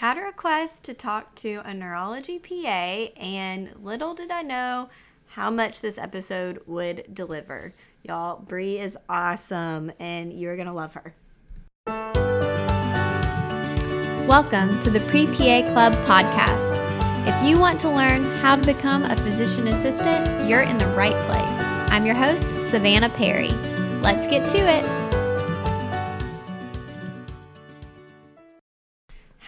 got 0.00 0.16
a 0.16 0.20
request 0.20 0.84
to 0.84 0.94
talk 0.94 1.34
to 1.34 1.60
a 1.64 1.74
neurology 1.74 2.38
PA, 2.38 3.08
and 3.20 3.74
little 3.82 4.14
did 4.14 4.30
I 4.30 4.42
know 4.42 4.88
how 5.26 5.50
much 5.50 5.80
this 5.80 5.98
episode 5.98 6.60
would 6.66 7.02
deliver. 7.12 7.72
Y'all, 8.04 8.38
Brie 8.38 8.78
is 8.78 8.96
awesome, 9.08 9.90
and 9.98 10.32
you're 10.32 10.56
gonna 10.56 10.72
love 10.72 10.94
her. 10.94 11.16
Welcome 14.28 14.78
to 14.80 14.90
the 14.90 15.00
Pre 15.08 15.26
PA 15.26 15.62
Club 15.72 15.94
podcast. 16.06 16.76
If 17.26 17.48
you 17.48 17.58
want 17.58 17.80
to 17.80 17.90
learn 17.90 18.22
how 18.36 18.54
to 18.54 18.64
become 18.64 19.02
a 19.02 19.16
physician 19.16 19.66
assistant, 19.66 20.48
you're 20.48 20.62
in 20.62 20.78
the 20.78 20.86
right 20.88 21.16
place. 21.26 21.90
I'm 21.90 22.06
your 22.06 22.14
host, 22.14 22.48
Savannah 22.70 23.10
Perry. 23.10 23.50
Let's 24.00 24.28
get 24.28 24.48
to 24.50 24.58
it. 24.58 24.97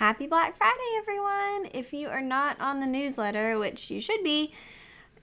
Happy 0.00 0.26
Black 0.26 0.56
Friday, 0.56 0.78
everyone! 0.96 1.68
If 1.74 1.92
you 1.92 2.08
are 2.08 2.22
not 2.22 2.58
on 2.58 2.80
the 2.80 2.86
newsletter, 2.86 3.58
which 3.58 3.90
you 3.90 4.00
should 4.00 4.24
be, 4.24 4.50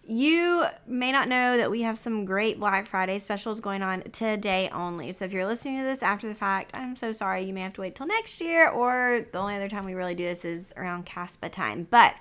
you 0.06 0.66
may 0.86 1.12
not 1.12 1.28
know 1.28 1.58
that 1.58 1.72
we 1.72 1.82
have 1.82 1.98
some 1.98 2.26
great 2.26 2.60
Black 2.60 2.88
Friday 2.88 3.18
specials 3.18 3.60
going 3.60 3.82
on 3.82 4.04
today 4.12 4.70
only. 4.72 5.14
So 5.14 5.26
if 5.26 5.34
you're 5.34 5.48
listening 5.48 5.80
to 5.80 5.84
this 5.84 6.04
after 6.04 6.28
the 6.28 6.36
fact, 6.36 6.76
I'm 6.76 6.96
so 6.96 7.12
sorry. 7.12 7.44
You 7.44 7.56
may 7.56 7.62
have 7.62 7.74
to 7.74 7.82
wait 7.82 7.96
till 7.96 8.06
next 8.06 8.40
year, 8.40 8.70
or 8.70 9.26
the 9.32 9.40
only 9.40 9.56
other 9.56 9.68
time 9.68 9.84
we 9.84 9.96
really 9.96 10.14
do 10.14 10.26
this 10.26 10.46
is 10.46 10.76
around 10.78 11.08
CASPA 11.08 11.50
time. 11.50 11.88
But 11.90 12.14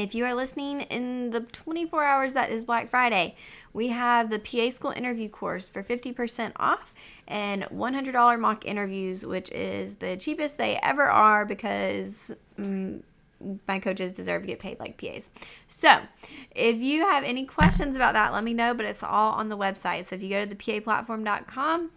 if 0.00 0.14
you 0.14 0.24
are 0.24 0.34
listening 0.34 0.80
in 0.82 1.30
the 1.30 1.40
24 1.40 2.04
hours 2.04 2.34
that 2.34 2.50
is 2.50 2.64
Black 2.64 2.88
Friday, 2.88 3.36
we 3.72 3.88
have 3.88 4.30
the 4.30 4.38
PA 4.38 4.70
School 4.70 4.90
interview 4.92 5.28
course 5.28 5.68
for 5.68 5.82
50% 5.82 6.52
off 6.56 6.94
and 7.26 7.64
$100 7.64 8.40
mock 8.40 8.64
interviews, 8.64 9.24
which 9.24 9.50
is 9.50 9.96
the 9.96 10.16
cheapest 10.16 10.58
they 10.58 10.78
ever 10.82 11.04
are 11.04 11.44
because 11.44 12.32
mm, 12.58 13.02
my 13.66 13.78
coaches 13.78 14.12
deserve 14.12 14.42
to 14.42 14.48
get 14.48 14.58
paid 14.58 14.78
like 14.80 15.00
PAs. 15.00 15.30
So, 15.68 16.00
if 16.54 16.76
you 16.76 17.02
have 17.02 17.24
any 17.24 17.44
questions 17.44 17.94
about 17.96 18.14
that, 18.14 18.32
let 18.32 18.44
me 18.44 18.54
know, 18.54 18.74
but 18.74 18.86
it's 18.86 19.02
all 19.02 19.32
on 19.32 19.48
the 19.48 19.56
website. 19.56 20.04
So, 20.04 20.16
if 20.16 20.22
you 20.22 20.28
go 20.28 20.44
to 20.44 20.54
thepaplatform.com, 20.54 21.90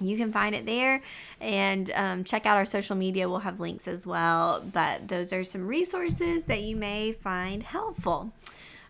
you 0.00 0.16
can 0.16 0.32
find 0.32 0.54
it 0.54 0.66
there 0.66 1.02
and 1.40 1.90
um, 1.92 2.24
check 2.24 2.46
out 2.46 2.56
our 2.56 2.64
social 2.64 2.96
media. 2.96 3.28
We'll 3.28 3.40
have 3.40 3.60
links 3.60 3.86
as 3.86 4.06
well, 4.06 4.64
but 4.72 5.08
those 5.08 5.32
are 5.32 5.44
some 5.44 5.66
resources 5.66 6.44
that 6.44 6.62
you 6.62 6.76
may 6.76 7.12
find 7.12 7.62
helpful. 7.62 8.32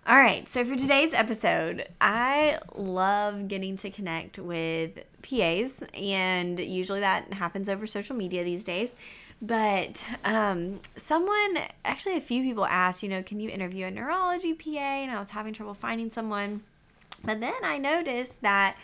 All 0.05 0.17
right, 0.17 0.49
so 0.49 0.65
for 0.65 0.75
today's 0.75 1.15
episode, 1.15 1.87
I 2.01 2.59
love 2.75 3.47
getting 3.47 3.77
to 3.79 3.91
connect 3.91 4.37
with 4.37 4.99
PAs, 5.23 5.81
and 5.95 6.59
usually 6.59 7.01
that 7.01 7.33
happens 7.33 7.69
over 7.69 7.87
social 7.87 8.17
media 8.17 8.43
these 8.43 8.65
days. 8.65 8.91
But 9.41 10.05
um, 10.25 10.81
someone, 10.97 11.59
actually, 11.85 12.17
a 12.17 12.21
few 12.21 12.43
people 12.43 12.65
asked, 12.65 13.05
you 13.05 13.09
know, 13.09 13.23
can 13.23 13.39
you 13.39 13.49
interview 13.49 13.87
a 13.87 13.91
neurology 13.91 14.55
PA? 14.55 14.71
And 14.71 15.11
I 15.11 15.19
was 15.19 15.31
having 15.31 15.53
trouble 15.53 15.75
finding 15.75 16.11
someone. 16.11 16.63
But 17.25 17.41
then 17.41 17.55
I 17.63 17.79
noticed 17.79 18.43
that 18.43 18.77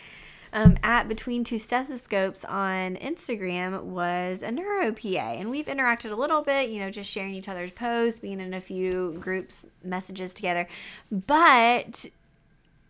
um, 0.53 0.77
at 0.83 1.07
Between 1.07 1.43
Two 1.43 1.59
Stethoscopes 1.59 2.43
on 2.45 2.95
Instagram 2.95 3.83
was 3.83 4.41
a 4.41 4.51
neuro 4.51 4.91
PA. 4.91 5.33
And 5.33 5.49
we've 5.49 5.67
interacted 5.67 6.11
a 6.11 6.15
little 6.15 6.41
bit, 6.41 6.69
you 6.69 6.79
know, 6.79 6.89
just 6.89 7.11
sharing 7.11 7.33
each 7.33 7.47
other's 7.47 7.71
posts, 7.71 8.19
being 8.19 8.39
in 8.39 8.53
a 8.53 8.61
few 8.61 9.17
groups, 9.19 9.65
messages 9.83 10.33
together. 10.33 10.67
But 11.11 12.05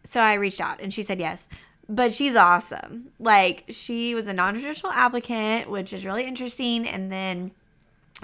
so 0.04 0.22
I 0.22 0.36
reached 0.36 0.62
out 0.62 0.80
and 0.82 0.94
she 0.94 1.04
said 1.04 1.20
yes. 1.20 1.48
But 1.88 2.14
she's 2.14 2.36
awesome. 2.36 3.10
Like, 3.20 3.66
she 3.70 4.14
was 4.14 4.28
a 4.28 4.34
non 4.34 4.54
traditional 4.54 4.92
applicant, 4.92 5.70
which 5.70 5.92
is 5.92 6.06
really 6.06 6.26
interesting. 6.26 6.88
And 6.88 7.12
then 7.12 7.52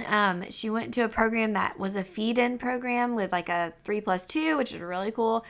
um, 0.06 0.50
she 0.52 0.70
went 0.70 0.94
to 0.96 1.02
a 1.02 1.10
program 1.10 1.54
that 1.54 1.80
was 1.80 1.96
a 1.96 2.04
feed 2.04 2.38
in 2.38 2.58
program 2.58 3.16
with 3.16 3.32
like 3.32 3.50
a 3.50 3.74
three 3.84 4.02
plus 4.02 4.26
two, 4.26 4.58
which 4.58 4.74
is 4.74 4.82
really 4.82 5.12
cool. 5.12 5.46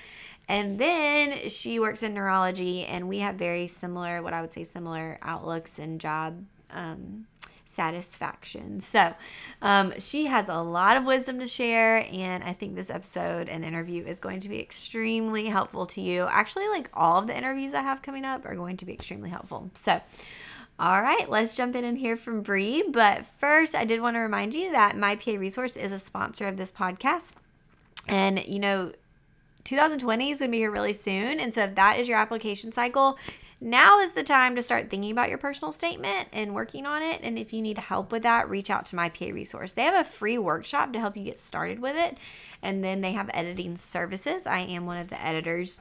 And 0.47 0.77
then 0.77 1.49
she 1.49 1.79
works 1.79 2.03
in 2.03 2.13
neurology, 2.13 2.85
and 2.85 3.09
we 3.09 3.19
have 3.19 3.35
very 3.35 3.67
similar, 3.67 4.21
what 4.21 4.33
I 4.33 4.41
would 4.41 4.53
say, 4.53 4.63
similar 4.63 5.17
outlooks 5.23 5.79
and 5.79 5.99
job 5.99 6.43
um, 6.69 7.25
satisfaction. 7.65 8.79
So 8.79 9.13
um, 9.61 9.93
she 9.99 10.25
has 10.27 10.47
a 10.47 10.57
lot 10.57 10.97
of 10.97 11.05
wisdom 11.05 11.39
to 11.39 11.47
share, 11.47 12.07
and 12.11 12.43
I 12.43 12.53
think 12.53 12.75
this 12.75 12.89
episode 12.89 13.49
and 13.49 13.65
interview 13.65 14.05
is 14.05 14.19
going 14.19 14.39
to 14.41 14.49
be 14.49 14.59
extremely 14.59 15.47
helpful 15.47 15.85
to 15.87 16.01
you. 16.01 16.27
Actually, 16.29 16.67
like 16.69 16.89
all 16.93 17.19
of 17.19 17.27
the 17.27 17.37
interviews 17.37 17.73
I 17.73 17.81
have 17.81 18.01
coming 18.01 18.23
up 18.23 18.45
are 18.45 18.55
going 18.55 18.77
to 18.77 18.85
be 18.85 18.93
extremely 18.93 19.29
helpful. 19.29 19.69
So, 19.73 19.99
all 20.79 21.01
right, 21.01 21.29
let's 21.29 21.55
jump 21.55 21.75
in 21.75 21.83
and 21.83 21.97
hear 21.97 22.15
from 22.15 22.41
Brie. 22.41 22.83
But 22.89 23.25
first, 23.39 23.75
I 23.75 23.85
did 23.85 24.01
want 24.01 24.15
to 24.15 24.19
remind 24.19 24.55
you 24.55 24.71
that 24.71 24.97
My 24.97 25.15
PA 25.15 25.31
Resource 25.31 25.75
is 25.75 25.91
a 25.91 25.99
sponsor 25.99 26.47
of 26.47 26.57
this 26.57 26.71
podcast. 26.71 27.33
And, 28.07 28.45
you 28.45 28.59
know, 28.59 28.91
2020 29.65 30.31
is 30.31 30.39
going 30.39 30.49
to 30.49 30.51
be 30.51 30.59
here 30.59 30.71
really 30.71 30.93
soon. 30.93 31.39
And 31.39 31.53
so, 31.53 31.63
if 31.63 31.75
that 31.75 31.99
is 31.99 32.07
your 32.07 32.17
application 32.17 32.71
cycle, 32.71 33.17
now 33.61 33.99
is 33.99 34.11
the 34.11 34.23
time 34.23 34.55
to 34.55 34.61
start 34.61 34.89
thinking 34.89 35.11
about 35.11 35.29
your 35.29 35.37
personal 35.37 35.71
statement 35.71 36.27
and 36.31 36.53
working 36.53 36.85
on 36.85 37.01
it. 37.01 37.21
And 37.23 37.37
if 37.37 37.51
you 37.51 37.61
need 37.61 37.77
help 37.77 38.11
with 38.11 38.23
that, 38.23 38.49
reach 38.49 38.69
out 38.69 38.85
to 38.87 38.95
my 38.95 39.09
PA 39.09 39.27
resource. 39.27 39.73
They 39.73 39.83
have 39.83 40.05
a 40.05 40.09
free 40.09 40.37
workshop 40.37 40.93
to 40.93 40.99
help 40.99 41.17
you 41.17 41.23
get 41.23 41.39
started 41.39 41.79
with 41.79 41.95
it. 41.95 42.17
And 42.61 42.83
then 42.83 43.01
they 43.01 43.13
have 43.13 43.29
editing 43.33 43.77
services. 43.77 44.45
I 44.45 44.59
am 44.59 44.85
one 44.85 44.97
of 44.97 45.09
the 45.09 45.23
editors 45.23 45.79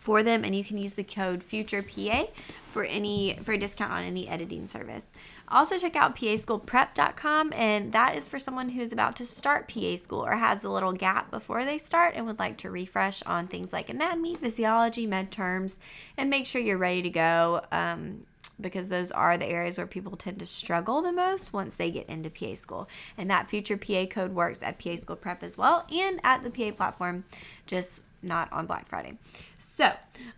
for 0.00 0.22
them 0.22 0.44
and 0.44 0.56
you 0.56 0.64
can 0.64 0.78
use 0.78 0.94
the 0.94 1.04
code 1.04 1.42
future 1.42 1.82
PA 1.82 2.24
for 2.70 2.84
any 2.84 3.38
for 3.42 3.52
a 3.52 3.58
discount 3.58 3.92
on 3.92 4.02
any 4.02 4.28
editing 4.28 4.66
service. 4.66 5.06
Also, 5.50 5.78
check 5.78 5.96
out 5.96 6.14
paschoolprep.com, 6.14 7.52
and 7.54 7.92
that 7.92 8.16
is 8.16 8.28
for 8.28 8.38
someone 8.38 8.68
who's 8.68 8.92
about 8.92 9.16
to 9.16 9.26
start 9.26 9.68
PA 9.68 9.96
school 9.96 10.24
or 10.24 10.36
has 10.36 10.62
a 10.62 10.70
little 10.70 10.92
gap 10.92 11.30
before 11.30 11.64
they 11.64 11.78
start 11.78 12.14
and 12.14 12.24
would 12.26 12.38
like 12.38 12.56
to 12.58 12.70
refresh 12.70 13.22
on 13.24 13.48
things 13.48 13.72
like 13.72 13.88
anatomy, 13.88 14.36
physiology, 14.36 15.06
med 15.06 15.32
terms, 15.32 15.80
and 16.16 16.30
make 16.30 16.46
sure 16.46 16.60
you're 16.60 16.78
ready 16.78 17.02
to 17.02 17.10
go. 17.10 17.62
Um, 17.72 18.20
because 18.60 18.88
those 18.88 19.10
are 19.10 19.38
the 19.38 19.46
areas 19.46 19.78
where 19.78 19.86
people 19.86 20.16
tend 20.16 20.38
to 20.38 20.44
struggle 20.46 21.00
the 21.00 21.12
most 21.12 21.52
once 21.52 21.74
they 21.74 21.90
get 21.90 22.06
into 22.10 22.28
PA 22.28 22.54
school. 22.54 22.88
And 23.16 23.30
that 23.30 23.48
future 23.48 23.78
PA 23.78 24.04
code 24.04 24.34
works 24.34 24.60
at 24.62 24.78
PA 24.78 24.96
School 24.96 25.16
Prep 25.16 25.42
as 25.42 25.56
well 25.56 25.86
and 25.90 26.20
at 26.24 26.42
the 26.42 26.50
PA 26.50 26.76
platform, 26.76 27.24
just 27.66 28.00
not 28.22 28.52
on 28.52 28.66
Black 28.66 28.88
Friday. 28.88 29.16
So, 29.80 29.90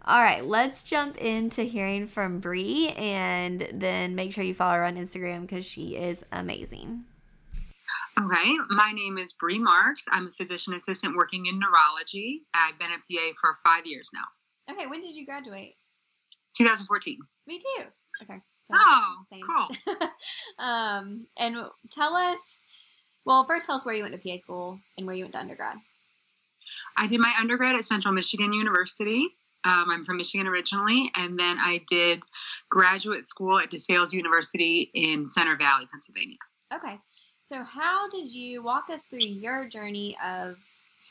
all 0.04 0.22
right, 0.22 0.47
let's 0.47 0.84
jump 0.84 1.19
into 1.19 1.64
hearing 1.64 2.06
from 2.06 2.38
Brie 2.38 2.91
and 2.91 3.66
then 3.72 4.14
make 4.14 4.32
sure 4.32 4.44
you 4.44 4.54
follow 4.54 4.75
her 4.75 4.84
on 4.84 4.94
Instagram 4.94 5.41
because 5.41 5.66
she 5.66 5.97
is 5.97 6.25
amazing. 6.30 7.03
Okay, 8.20 8.52
my 8.70 8.92
name 8.94 9.19
is 9.19 9.32
Brie 9.32 9.58
Marks. 9.58 10.04
I'm 10.12 10.28
a 10.28 10.32
physician 10.38 10.75
assistant 10.75 11.16
working 11.16 11.47
in 11.47 11.58
neurology. 11.58 12.42
I've 12.54 12.78
been 12.78 12.92
a 12.92 12.98
PA 12.98 13.32
for 13.41 13.58
five 13.66 13.84
years 13.84 14.08
now. 14.14 14.72
Okay, 14.72 14.86
when 14.86 15.00
did 15.00 15.16
you 15.16 15.26
graduate? 15.26 15.75
2014. 16.56 17.19
Me 17.48 17.58
too. 17.58 17.84
Okay. 18.22 18.41
So 18.60 18.75
oh, 18.78 19.14
same. 19.28 19.41
cool. 19.42 20.06
um, 20.64 21.26
and 21.36 21.56
tell 21.91 22.14
us, 22.14 22.38
well, 23.25 23.44
first 23.44 23.66
tell 23.66 23.75
us 23.75 23.84
where 23.84 23.97
you 23.97 24.04
went 24.04 24.14
to 24.14 24.20
PA 24.20 24.36
school 24.36 24.78
and 24.97 25.04
where 25.04 25.16
you 25.16 25.25
went 25.25 25.34
to 25.34 25.41
undergrad. 25.41 25.78
I 26.96 27.06
did 27.06 27.20
my 27.20 27.32
undergrad 27.40 27.76
at 27.76 27.84
Central 27.84 28.12
Michigan 28.12 28.52
University. 28.52 29.28
Um, 29.64 29.86
I'm 29.90 30.04
from 30.04 30.16
Michigan 30.16 30.46
originally, 30.46 31.10
and 31.14 31.38
then 31.38 31.56
I 31.58 31.82
did 31.88 32.20
graduate 32.68 33.24
school 33.24 33.58
at 33.58 33.70
DeSales 33.70 34.12
University 34.12 34.90
in 34.94 35.26
Center 35.26 35.56
Valley, 35.56 35.86
Pennsylvania. 35.90 36.38
Okay. 36.74 36.98
So, 37.44 37.62
how 37.62 38.08
did 38.08 38.32
you 38.32 38.62
walk 38.62 38.90
us 38.90 39.02
through 39.02 39.20
your 39.20 39.66
journey 39.66 40.16
of 40.24 40.56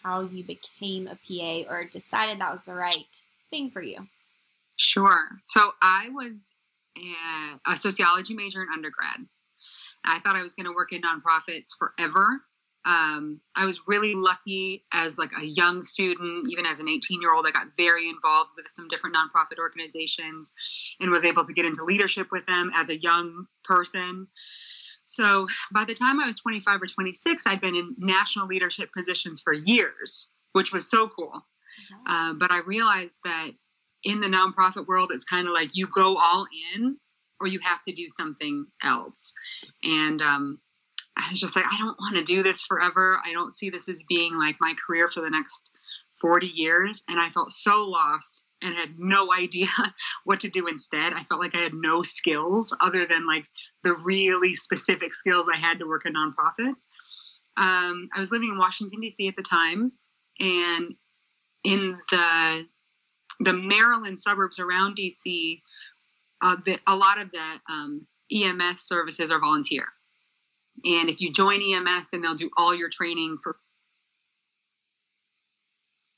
how 0.03 0.21
you 0.21 0.43
became 0.43 1.07
a 1.07 1.15
PA 1.15 1.71
or 1.71 1.85
decided 1.85 2.39
that 2.39 2.51
was 2.51 2.63
the 2.63 2.73
right 2.73 3.05
thing 3.49 3.69
for 3.69 3.81
you? 3.81 4.07
Sure. 4.75 5.29
So, 5.47 5.73
I 5.81 6.09
was 6.09 6.33
a, 6.97 7.71
a 7.71 7.75
sociology 7.77 8.33
major 8.33 8.61
in 8.61 8.69
undergrad. 8.73 9.25
I 10.03 10.19
thought 10.19 10.35
I 10.35 10.41
was 10.41 10.53
going 10.53 10.65
to 10.65 10.73
work 10.73 10.91
in 10.91 11.01
nonprofits 11.01 11.69
forever 11.77 12.41
um, 12.85 13.39
I 13.55 13.65
was 13.65 13.81
really 13.87 14.15
lucky 14.15 14.85
as 14.91 15.17
like 15.17 15.31
a 15.39 15.45
young 15.45 15.83
student, 15.83 16.47
even 16.49 16.65
as 16.65 16.79
an 16.79 16.87
18 16.87 17.21
year 17.21 17.33
old, 17.33 17.45
I 17.45 17.51
got 17.51 17.67
very 17.77 18.09
involved 18.09 18.51
with 18.55 18.65
some 18.69 18.87
different 18.87 19.15
nonprofit 19.15 19.59
organizations 19.59 20.53
and 20.99 21.11
was 21.11 21.23
able 21.23 21.45
to 21.45 21.53
get 21.53 21.65
into 21.65 21.83
leadership 21.83 22.29
with 22.31 22.45
them 22.47 22.71
as 22.75 22.89
a 22.89 22.99
young 22.99 23.45
person. 23.63 24.27
So 25.05 25.47
by 25.73 25.85
the 25.85 25.93
time 25.93 26.19
I 26.19 26.25
was 26.25 26.37
25 26.37 26.81
or 26.81 26.87
26, 26.87 27.45
I'd 27.45 27.61
been 27.61 27.75
in 27.75 27.95
national 27.97 28.47
leadership 28.47 28.89
positions 28.95 29.41
for 29.41 29.53
years, 29.53 30.29
which 30.53 30.71
was 30.71 30.89
so 30.89 31.09
cool. 31.09 31.45
Uh, 32.07 32.33
but 32.33 32.51
I 32.51 32.59
realized 32.59 33.17
that 33.25 33.51
in 34.03 34.21
the 34.21 34.27
nonprofit 34.27 34.87
world, 34.87 35.11
it's 35.13 35.25
kind 35.25 35.47
of 35.47 35.53
like 35.53 35.69
you 35.73 35.87
go 35.93 36.17
all 36.17 36.47
in 36.75 36.97
or 37.39 37.47
you 37.47 37.59
have 37.63 37.83
to 37.83 37.93
do 37.93 38.07
something 38.07 38.65
else. 38.83 39.33
And 39.83 40.21
um, 40.21 40.59
I 41.17 41.29
was 41.29 41.39
just 41.39 41.55
like, 41.55 41.65
I 41.65 41.77
don't 41.77 41.99
want 41.99 42.15
to 42.15 42.23
do 42.23 42.43
this 42.43 42.61
forever. 42.61 43.19
I 43.25 43.33
don't 43.33 43.53
see 43.53 43.69
this 43.69 43.89
as 43.89 44.03
being 44.07 44.33
like 44.33 44.55
my 44.59 44.73
career 44.85 45.07
for 45.07 45.21
the 45.21 45.29
next 45.29 45.69
40 46.19 46.47
years. 46.47 47.03
And 47.07 47.19
I 47.19 47.29
felt 47.29 47.51
so 47.51 47.77
lost 47.83 48.43
and 48.61 48.75
had 48.75 48.97
no 48.97 49.31
idea 49.37 49.67
what 50.23 50.39
to 50.41 50.49
do 50.49 50.67
instead. 50.67 51.13
I 51.13 51.23
felt 51.23 51.41
like 51.41 51.55
I 51.55 51.61
had 51.61 51.73
no 51.73 52.01
skills 52.03 52.75
other 52.81 53.05
than 53.05 53.25
like 53.25 53.45
the 53.83 53.93
really 53.93 54.55
specific 54.55 55.13
skills 55.13 55.47
I 55.53 55.59
had 55.59 55.79
to 55.79 55.87
work 55.87 56.05
in 56.05 56.13
nonprofits. 56.13 56.87
Um, 57.57 58.09
I 58.15 58.19
was 58.19 58.31
living 58.31 58.49
in 58.49 58.57
Washington 58.57 59.01
D.C. 59.01 59.27
at 59.27 59.35
the 59.35 59.43
time, 59.43 59.91
and 60.39 60.95
in 61.65 61.97
the 62.09 62.65
the 63.41 63.53
Maryland 63.53 64.19
suburbs 64.19 64.59
around 64.59 64.95
D.C., 64.95 65.61
uh, 66.41 66.55
the, 66.65 66.77
a 66.87 66.95
lot 66.95 67.19
of 67.19 67.29
the 67.31 67.59
um, 67.69 68.05
EMS 68.31 68.81
services 68.81 69.31
are 69.31 69.39
volunteer. 69.39 69.85
And 70.83 71.09
if 71.09 71.21
you 71.21 71.31
join 71.31 71.61
EMS, 71.61 72.09
then 72.11 72.21
they'll 72.21 72.35
do 72.35 72.49
all 72.57 72.73
your 72.73 72.89
training 72.89 73.37
for. 73.43 73.57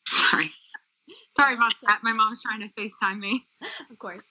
Sorry. 0.07 0.51
Sorry 1.35 1.55
about 1.55 1.73
that. 1.87 1.99
My 2.03 2.13
mom's 2.13 2.41
trying 2.41 2.61
to 2.61 2.69
FaceTime 2.79 3.19
me. 3.19 3.45
Of 3.89 3.99
course. 3.99 4.27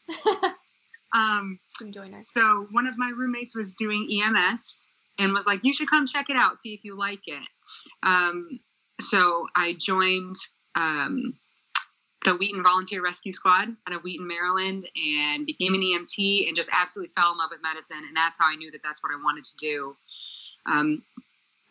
um, 1.14 1.58
Come 1.78 1.92
join 1.92 2.14
us. 2.14 2.26
So 2.34 2.66
one 2.70 2.86
of 2.86 2.98
my 2.98 3.10
roommates 3.16 3.54
was 3.54 3.74
doing 3.74 4.08
EMS 4.22 4.86
and 5.18 5.32
was 5.32 5.46
like, 5.46 5.60
"You 5.62 5.72
should 5.72 5.88
come 5.88 6.06
check 6.06 6.30
it 6.30 6.36
out, 6.36 6.60
see 6.60 6.74
if 6.74 6.84
you 6.84 6.96
like 6.96 7.22
it." 7.26 7.46
Um, 8.02 8.60
so 9.00 9.46
I 9.56 9.74
joined 9.78 10.36
um, 10.74 11.34
the 12.24 12.34
Wheaton 12.34 12.62
Volunteer 12.62 13.02
Rescue 13.02 13.32
Squad 13.32 13.68
out 13.86 13.94
of 13.94 14.02
Wheaton, 14.02 14.26
Maryland, 14.26 14.86
and 14.96 15.46
became 15.46 15.74
an 15.74 15.80
EMT 15.80 16.48
and 16.48 16.56
just 16.56 16.70
absolutely 16.72 17.12
fell 17.16 17.32
in 17.32 17.38
love 17.38 17.50
with 17.50 17.62
medicine. 17.62 18.04
And 18.06 18.16
that's 18.16 18.38
how 18.38 18.46
I 18.46 18.56
knew 18.56 18.70
that 18.70 18.82
that's 18.82 19.02
what 19.02 19.12
I 19.12 19.16
wanted 19.22 19.44
to 19.44 19.56
do. 19.56 19.96
Um, 20.66 21.02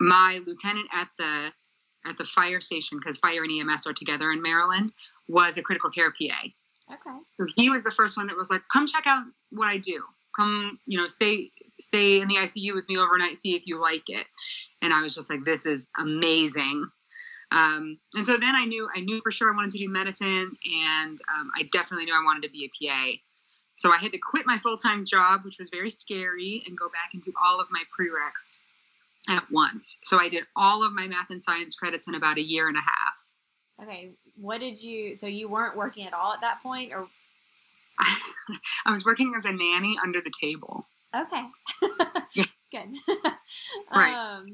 my 0.00 0.40
lieutenant 0.46 0.88
at 0.92 1.08
the 1.18 1.50
at 2.04 2.18
the 2.18 2.24
fire 2.24 2.60
station, 2.60 2.98
because 2.98 3.16
fire 3.18 3.44
and 3.44 3.52
EMS 3.70 3.86
are 3.86 3.92
together 3.92 4.32
in 4.32 4.42
Maryland, 4.42 4.92
was 5.28 5.56
a 5.56 5.62
critical 5.62 5.88
care 5.90 6.10
PA. 6.10 6.48
Okay. 6.90 7.18
So 7.36 7.46
he 7.54 7.70
was 7.70 7.84
the 7.84 7.92
first 7.92 8.16
one 8.16 8.26
that 8.26 8.36
was 8.36 8.50
like, 8.50 8.62
"Come 8.72 8.86
check 8.86 9.04
out 9.06 9.24
what 9.50 9.68
I 9.68 9.78
do. 9.78 10.02
Come, 10.36 10.80
you 10.86 10.98
know, 10.98 11.06
stay 11.06 11.52
stay 11.80 12.20
in 12.20 12.28
the 12.28 12.36
ICU 12.36 12.74
with 12.74 12.88
me 12.88 12.98
overnight, 12.98 13.38
see 13.38 13.54
if 13.54 13.62
you 13.66 13.80
like 13.80 14.08
it." 14.08 14.26
And 14.82 14.92
I 14.92 15.02
was 15.02 15.14
just 15.14 15.30
like, 15.30 15.44
"This 15.44 15.64
is 15.64 15.86
amazing." 15.98 16.90
Um, 17.52 17.98
and 18.14 18.26
so 18.26 18.38
then 18.38 18.54
I 18.56 18.64
knew 18.64 18.88
I 18.94 19.00
knew 19.00 19.20
for 19.22 19.30
sure 19.30 19.52
I 19.52 19.56
wanted 19.56 19.72
to 19.72 19.78
do 19.78 19.88
medicine, 19.88 20.56
and 20.64 21.18
um, 21.32 21.50
I 21.56 21.64
definitely 21.70 22.06
knew 22.06 22.14
I 22.14 22.24
wanted 22.24 22.42
to 22.44 22.50
be 22.50 22.64
a 22.64 22.88
PA. 22.88 23.12
So 23.74 23.92
I 23.92 23.98
had 23.98 24.12
to 24.12 24.18
quit 24.18 24.46
my 24.46 24.58
full 24.58 24.76
time 24.76 25.04
job, 25.04 25.44
which 25.44 25.58
was 25.58 25.68
very 25.70 25.90
scary, 25.90 26.62
and 26.66 26.76
go 26.76 26.88
back 26.88 27.10
and 27.14 27.22
do 27.22 27.32
all 27.42 27.60
of 27.60 27.68
my 27.70 27.82
prereqs 27.96 28.58
at 29.28 29.44
once. 29.50 29.96
So 30.02 30.18
I 30.18 30.28
did 30.28 30.44
all 30.56 30.84
of 30.84 30.92
my 30.92 31.06
math 31.06 31.30
and 31.30 31.42
science 31.42 31.74
credits 31.74 32.08
in 32.08 32.14
about 32.14 32.38
a 32.38 32.42
year 32.42 32.68
and 32.68 32.76
a 32.76 32.80
half. 32.80 33.86
Okay. 33.88 34.10
What 34.36 34.60
did 34.60 34.82
you? 34.82 35.16
So 35.16 35.26
you 35.26 35.48
weren't 35.48 35.76
working 35.76 36.06
at 36.06 36.14
all 36.14 36.32
at 36.32 36.40
that 36.40 36.62
point, 36.62 36.92
or 36.92 37.06
I, 37.98 38.16
I 38.86 38.90
was 38.90 39.04
working 39.04 39.32
as 39.36 39.44
a 39.44 39.52
nanny 39.52 39.96
under 40.02 40.20
the 40.20 40.32
table. 40.40 40.86
okay? 41.14 41.44
Yeah. 42.34 42.44
Good. 42.72 42.88
Right. 43.94 44.14
Um, 44.14 44.46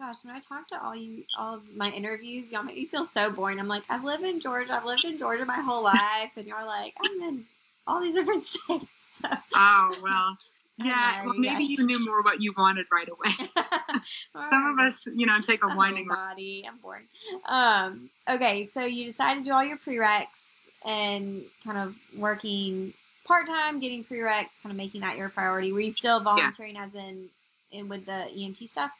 gosh, 0.00 0.16
when 0.24 0.34
I 0.34 0.40
talk 0.40 0.66
to 0.68 0.82
all 0.84 0.96
you, 0.96 1.22
all 1.38 1.54
of 1.54 1.62
my 1.76 1.90
interviews, 1.90 2.50
y'all 2.50 2.64
make 2.64 2.74
me 2.74 2.86
feel 2.86 3.04
so 3.04 3.30
boring. 3.30 3.60
I'm 3.60 3.68
like, 3.68 3.84
I've 3.88 4.02
lived 4.02 4.24
in 4.24 4.40
Georgia. 4.40 4.72
I've 4.72 4.84
lived 4.84 5.04
in 5.04 5.16
Georgia 5.16 5.44
my 5.44 5.60
whole 5.60 5.84
life, 5.84 6.32
and 6.36 6.44
you're 6.44 6.66
like, 6.66 6.94
I'm 7.00 7.22
in 7.22 7.44
all 7.86 8.00
these 8.00 8.16
different 8.16 8.44
states. 8.46 9.20
So, 9.22 9.28
Oh 9.54 9.94
well, 10.02 10.36
yeah. 10.78 11.24
Well, 11.24 11.34
you 11.34 11.40
maybe 11.40 11.68
guys. 11.68 11.78
you 11.78 11.86
knew 11.86 12.04
more 12.04 12.22
what 12.22 12.40
you 12.40 12.52
wanted 12.56 12.86
right 12.92 13.08
away. 13.08 13.50
Some 14.50 14.66
of 14.66 14.86
us, 14.86 15.02
you 15.06 15.26
know, 15.26 15.40
take 15.40 15.64
a 15.64 15.68
a 15.68 15.76
winding 15.76 16.08
body. 16.08 16.64
I'm 16.68 16.78
bored. 16.78 17.06
Um, 17.46 18.10
okay, 18.28 18.64
so 18.64 18.84
you 18.84 19.06
decided 19.06 19.44
to 19.44 19.50
do 19.50 19.54
all 19.54 19.64
your 19.64 19.78
prereqs 19.78 20.48
and 20.84 21.44
kind 21.64 21.78
of 21.78 21.94
working 22.16 22.94
part 23.24 23.46
time, 23.46 23.80
getting 23.80 24.04
prereqs, 24.04 24.60
kind 24.62 24.70
of 24.70 24.76
making 24.76 25.02
that 25.02 25.16
your 25.16 25.28
priority. 25.28 25.72
Were 25.72 25.80
you 25.80 25.92
still 25.92 26.20
volunteering 26.20 26.76
as 26.76 26.94
in, 26.94 27.28
in 27.70 27.88
with 27.88 28.06
the 28.06 28.28
EMT 28.36 28.68
stuff? 28.68 28.90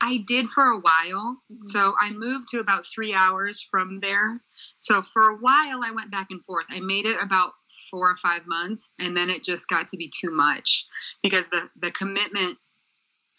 I 0.00 0.18
did 0.26 0.50
for 0.50 0.64
a 0.64 0.78
while. 0.78 1.38
Mhm. 1.50 1.64
So 1.64 1.94
I 1.98 2.10
moved 2.10 2.48
to 2.48 2.60
about 2.60 2.86
three 2.86 3.14
hours 3.14 3.66
from 3.70 4.00
there. 4.00 4.40
So 4.80 5.02
for 5.02 5.30
a 5.30 5.36
while, 5.36 5.82
I 5.82 5.92
went 5.92 6.10
back 6.10 6.26
and 6.30 6.44
forth. 6.44 6.66
I 6.68 6.80
made 6.80 7.06
it 7.06 7.16
about 7.22 7.54
four 7.94 8.10
or 8.10 8.16
five 8.16 8.44
months, 8.48 8.90
and 8.98 9.16
then 9.16 9.30
it 9.30 9.44
just 9.44 9.68
got 9.68 9.86
to 9.88 9.96
be 9.96 10.08
too 10.20 10.32
much 10.32 10.84
because 11.22 11.46
the 11.48 11.68
the 11.80 11.92
commitment 11.92 12.58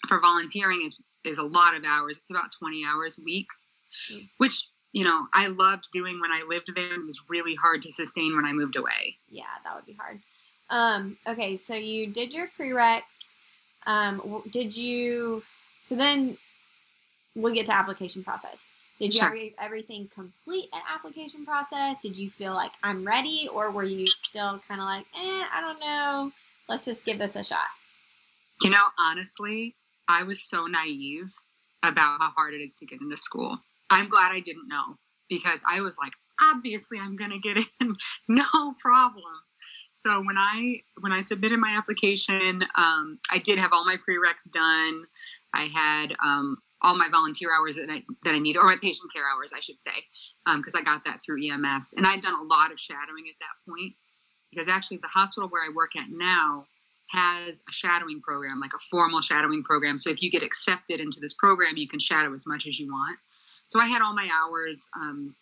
for 0.07 0.21
volunteering 0.21 0.81
is 0.85 0.97
is 1.25 1.37
a 1.39 1.43
lot 1.43 1.75
of 1.75 1.83
hours. 1.83 2.17
It's 2.19 2.29
about 2.29 2.51
twenty 2.57 2.85
hours 2.85 3.17
a 3.17 3.23
week, 3.23 3.47
Mm. 4.11 4.29
which 4.37 4.63
you 4.93 5.03
know 5.03 5.27
I 5.33 5.47
loved 5.47 5.87
doing 5.93 6.21
when 6.21 6.31
I 6.31 6.43
lived 6.47 6.71
there, 6.73 6.93
and 6.93 7.03
it 7.03 7.05
was 7.05 7.19
really 7.27 7.55
hard 7.55 7.81
to 7.81 7.91
sustain 7.91 8.33
when 8.35 8.45
I 8.45 8.53
moved 8.53 8.77
away. 8.77 9.17
Yeah, 9.29 9.43
that 9.65 9.75
would 9.75 9.85
be 9.85 9.97
hard. 9.99 10.21
Um, 10.69 11.17
okay, 11.27 11.57
so 11.57 11.75
you 11.75 12.07
did 12.07 12.33
your 12.33 12.47
prereqs. 12.57 13.01
Um, 13.85 14.41
did 14.49 14.75
you? 14.77 15.43
So 15.83 15.95
then 15.95 16.37
we'll 17.35 17.53
get 17.53 17.65
to 17.65 17.73
application 17.73 18.23
process. 18.23 18.69
Did 19.00 19.13
you 19.13 19.19
Sure. 19.19 19.27
every, 19.27 19.56
everything 19.59 20.09
complete 20.13 20.69
at 20.74 20.83
application 20.89 21.45
process? 21.45 22.01
Did 22.01 22.18
you 22.18 22.30
feel 22.30 22.53
like 22.53 22.71
I'm 22.83 23.06
ready, 23.06 23.50
or 23.51 23.71
were 23.71 23.83
you 23.83 24.07
still 24.07 24.62
kind 24.68 24.80
of 24.80 24.88
like, 24.88 25.06
eh, 25.15 25.45
I 25.53 25.59
don't 25.62 25.80
know. 25.80 26.31
Let's 26.69 26.86
just 26.86 27.06
give 27.06 27.19
this 27.19 27.36
a 27.36 27.44
shot. 27.44 27.68
You 28.62 28.69
know, 28.69 28.81
honestly, 28.97 29.75
I 30.07 30.24
was 30.24 30.42
so 30.42 30.65
naive 30.65 31.31
about 31.83 32.19
how 32.21 32.31
hard 32.36 32.53
it 32.53 32.62
is 32.62 32.75
to 32.75 32.86
get 32.86 33.01
into 33.01 33.18
school. 33.18 33.57
I'm 33.89 34.07
glad 34.07 34.31
I 34.31 34.39
didn't 34.39 34.68
know 34.68 34.98
because 35.30 35.59
I 35.69 35.81
was 35.81 35.98
like, 35.98 36.13
obviously 36.41 36.98
I'm 37.00 37.15
going 37.15 37.31
to 37.31 37.39
get 37.39 37.57
in, 37.81 37.95
no 38.27 38.75
problem. 38.81 39.24
So 39.91 40.21
when 40.21 40.38
I 40.38 40.81
when 41.00 41.12
I 41.12 41.21
submitted 41.21 41.57
my 41.59 41.75
application, 41.77 42.63
um, 42.77 43.18
I 43.31 43.39
did 43.39 43.57
have 43.57 43.71
all 43.74 43.86
my 43.86 43.98
prereqs 43.98 44.50
done. 44.51 45.03
I 45.53 45.65
had 45.74 46.15
um, 46.24 46.57
all 46.81 46.95
my 46.95 47.10
volunteer 47.10 47.50
hours 47.54 47.75
that 47.75 47.89
I, 47.89 48.04
that 48.24 48.36
I 48.36 48.39
needed, 48.39 48.60
or 48.60 48.66
my 48.66 48.77
patient 48.81 49.12
care 49.13 49.24
hours, 49.25 49.51
I 49.56 49.60
should 49.60 49.80
say, 49.81 50.04
because 50.57 50.75
I 50.75 50.81
got 50.81 51.04
that 51.06 51.19
through 51.25 51.44
EMS. 51.45 51.94
And 51.98 52.06
I'd 52.06 52.22
done 52.22 52.36
a 52.39 52.44
lot 52.44 52.72
of 52.72 52.80
shadowing 52.80 53.25
at 53.30 53.39
that 53.39 53.72
point 53.72 53.94
because 54.51 54.68
actually 54.68 54.98
the 54.98 55.07
hospital 55.07 55.50
where 55.50 55.63
I 55.63 55.74
work 55.74 55.95
at 55.95 56.10
now 56.10 56.66
has 57.10 57.62
a 57.69 57.72
shadowing 57.72 58.22
program, 58.22 58.60
like 58.60 58.74
a 58.74 58.83
formal 58.89 59.22
shadowing 59.22 59.63
program. 59.63 59.98
So 59.98 60.10
if 60.10 60.22
you 60.22 60.31
get 60.31 60.44
accepted 60.44 61.00
into 61.00 61.19
this 61.19 61.33
program, 61.33 61.77
you 61.77 61.88
can 61.88 62.00
shadow 62.00 62.33
as 62.33 62.45
much 62.48 62.68
as 62.68 62.80
you 62.80 62.88
want. 62.88 63.18
So 63.68 63.80
I 63.80 63.86
had 63.86 64.01
all 64.01 64.13
my 64.13 64.30
hours 64.33 64.80
um, 65.00 65.36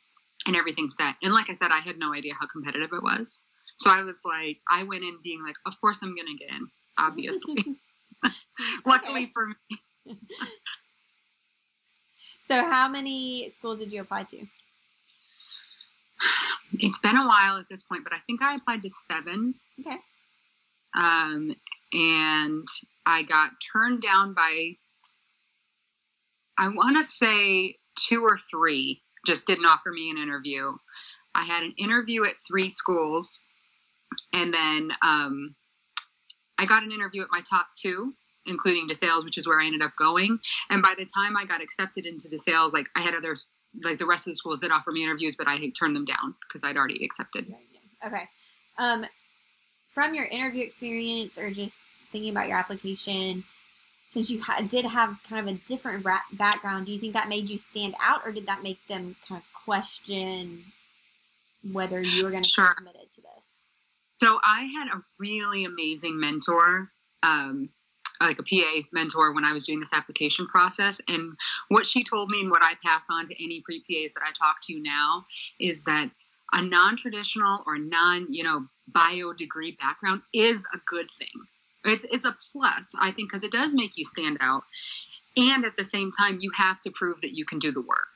and 0.45 0.55
everything 0.55 0.89
set. 0.89 1.15
And 1.21 1.33
like 1.33 1.49
I 1.49 1.53
said, 1.53 1.71
I 1.71 1.79
had 1.79 1.97
no 1.97 2.13
idea 2.13 2.33
how 2.39 2.47
competitive 2.47 2.89
it 2.93 3.03
was. 3.03 3.41
So 3.79 3.89
I 3.89 4.03
was 4.03 4.19
like, 4.23 4.59
I 4.69 4.83
went 4.83 5.03
in 5.03 5.17
being 5.23 5.41
like, 5.43 5.55
of 5.65 5.73
course 5.79 5.99
I'm 6.01 6.15
going 6.15 6.27
to 6.27 6.45
get 6.45 6.53
in, 6.53 6.67
obviously. 6.97 7.55
Luckily 8.85 9.31
for 9.33 9.47
me, 9.47 9.79
So 12.45 12.61
how 12.69 12.89
many 12.89 13.49
schools 13.55 13.79
did 13.79 13.93
you 13.93 14.01
apply 14.01 14.23
to? 14.23 14.45
it's 16.79 16.99
been 16.99 17.17
a 17.17 17.27
while 17.27 17.57
at 17.57 17.65
this 17.69 17.83
point, 17.83 18.03
but 18.03 18.13
I 18.13 18.19
think 18.27 18.41
I 18.41 18.55
applied 18.55 18.83
to 18.83 18.89
seven. 19.07 19.55
Okay. 19.79 19.97
Um, 20.95 21.55
and 21.93 22.67
I 23.05 23.23
got 23.23 23.51
turned 23.71 24.01
down 24.01 24.33
by, 24.33 24.73
I 26.57 26.67
want 26.67 26.97
to 26.97 27.03
say 27.03 27.77
two 27.97 28.23
or 28.23 28.37
three, 28.49 29.01
just 29.25 29.47
didn't 29.47 29.65
offer 29.65 29.91
me 29.91 30.09
an 30.09 30.17
interview. 30.17 30.73
I 31.35 31.43
had 31.43 31.63
an 31.63 31.73
interview 31.77 32.25
at 32.25 32.33
three 32.47 32.69
schools, 32.69 33.39
and 34.33 34.53
then 34.53 34.91
um, 35.01 35.55
I 36.57 36.65
got 36.65 36.83
an 36.83 36.91
interview 36.91 37.23
at 37.23 37.29
my 37.31 37.41
top 37.49 37.67
two, 37.75 38.13
including 38.45 38.87
DeSales, 38.87 39.23
which 39.23 39.37
is 39.37 39.47
where 39.47 39.59
I 39.59 39.65
ended 39.65 39.81
up 39.81 39.91
going. 39.97 40.39
And 40.69 40.81
by 40.81 40.93
the 40.97 41.05
time 41.05 41.37
I 41.37 41.45
got 41.45 41.61
accepted 41.61 42.05
into 42.05 42.27
DeSales, 42.27 42.73
like 42.73 42.87
I 42.95 43.01
had 43.01 43.15
others, 43.15 43.47
like 43.81 43.99
the 43.99 44.05
rest 44.05 44.27
of 44.27 44.31
the 44.31 44.35
schools 44.35 44.59
that 44.61 44.71
offered 44.71 44.93
me 44.93 45.03
interviews, 45.03 45.35
but 45.37 45.47
I 45.47 45.55
had 45.55 45.75
turned 45.75 45.95
them 45.95 46.05
down 46.05 46.35
because 46.47 46.63
I'd 46.63 46.77
already 46.77 47.03
accepted. 47.03 47.53
Okay. 48.05 48.27
Um, 48.77 49.05
from 49.93 50.13
your 50.13 50.25
interview 50.25 50.63
experience 50.63 51.37
or 51.37 51.51
just 51.51 51.77
thinking 52.11 52.31
about 52.31 52.47
your 52.47 52.57
application, 52.57 53.43
since 54.07 54.29
you 54.29 54.41
ha- 54.41 54.61
did 54.61 54.85
have 54.85 55.19
kind 55.27 55.47
of 55.47 55.55
a 55.55 55.57
different 55.65 56.05
ra- 56.05 56.19
background, 56.33 56.85
do 56.85 56.91
you 56.91 56.99
think 56.99 57.13
that 57.13 57.29
made 57.29 57.49
you 57.49 57.57
stand 57.57 57.95
out 58.01 58.21
or 58.25 58.31
did 58.31 58.45
that 58.47 58.61
make 58.61 58.85
them 58.87 59.15
kind 59.27 59.41
of 59.41 59.53
question 59.53 60.65
whether 61.71 62.01
you 62.01 62.23
were 62.23 62.31
going 62.31 62.43
to 62.43 62.49
Sure. 62.49 62.69
be 62.69 62.75
committed 62.75 63.13
to 63.13 63.21
this? 63.21 63.45
So 64.19 64.39
I 64.43 64.63
had 64.65 64.87
a 64.87 65.03
really 65.17 65.65
amazing 65.65 66.19
mentor, 66.19 66.91
um, 67.23 67.69
like 68.25 68.39
a 68.39 68.43
PA 68.43 68.87
mentor, 68.91 69.33
when 69.33 69.43
I 69.43 69.53
was 69.53 69.65
doing 69.65 69.79
this 69.79 69.93
application 69.93 70.47
process. 70.47 70.99
And 71.07 71.33
what 71.69 71.85
she 71.85 72.03
told 72.03 72.29
me, 72.29 72.41
and 72.41 72.51
what 72.51 72.63
I 72.63 72.73
pass 72.83 73.03
on 73.09 73.27
to 73.27 73.43
any 73.43 73.61
pre 73.61 73.79
PAs 73.79 74.13
that 74.13 74.23
I 74.23 74.31
talk 74.37 74.57
to 74.63 74.79
now, 74.79 75.25
is 75.59 75.83
that 75.83 76.09
a 76.53 76.61
non-traditional 76.61 77.63
or 77.65 77.77
non, 77.77 78.27
you 78.29 78.43
know, 78.43 78.67
bio 78.87 79.33
degree 79.33 79.77
background 79.79 80.21
is 80.33 80.65
a 80.73 80.77
good 80.87 81.07
thing. 81.17 81.45
It's 81.85 82.05
it's 82.11 82.25
a 82.25 82.35
plus, 82.51 82.87
I 82.99 83.11
think, 83.11 83.29
because 83.29 83.43
it 83.43 83.51
does 83.51 83.73
make 83.73 83.91
you 83.95 84.05
stand 84.05 84.37
out, 84.39 84.63
and 85.35 85.65
at 85.65 85.75
the 85.77 85.83
same 85.83 86.11
time, 86.11 86.37
you 86.39 86.51
have 86.55 86.79
to 86.81 86.91
prove 86.91 87.19
that 87.21 87.35
you 87.35 87.45
can 87.45 87.59
do 87.59 87.71
the 87.71 87.81
work. 87.81 88.07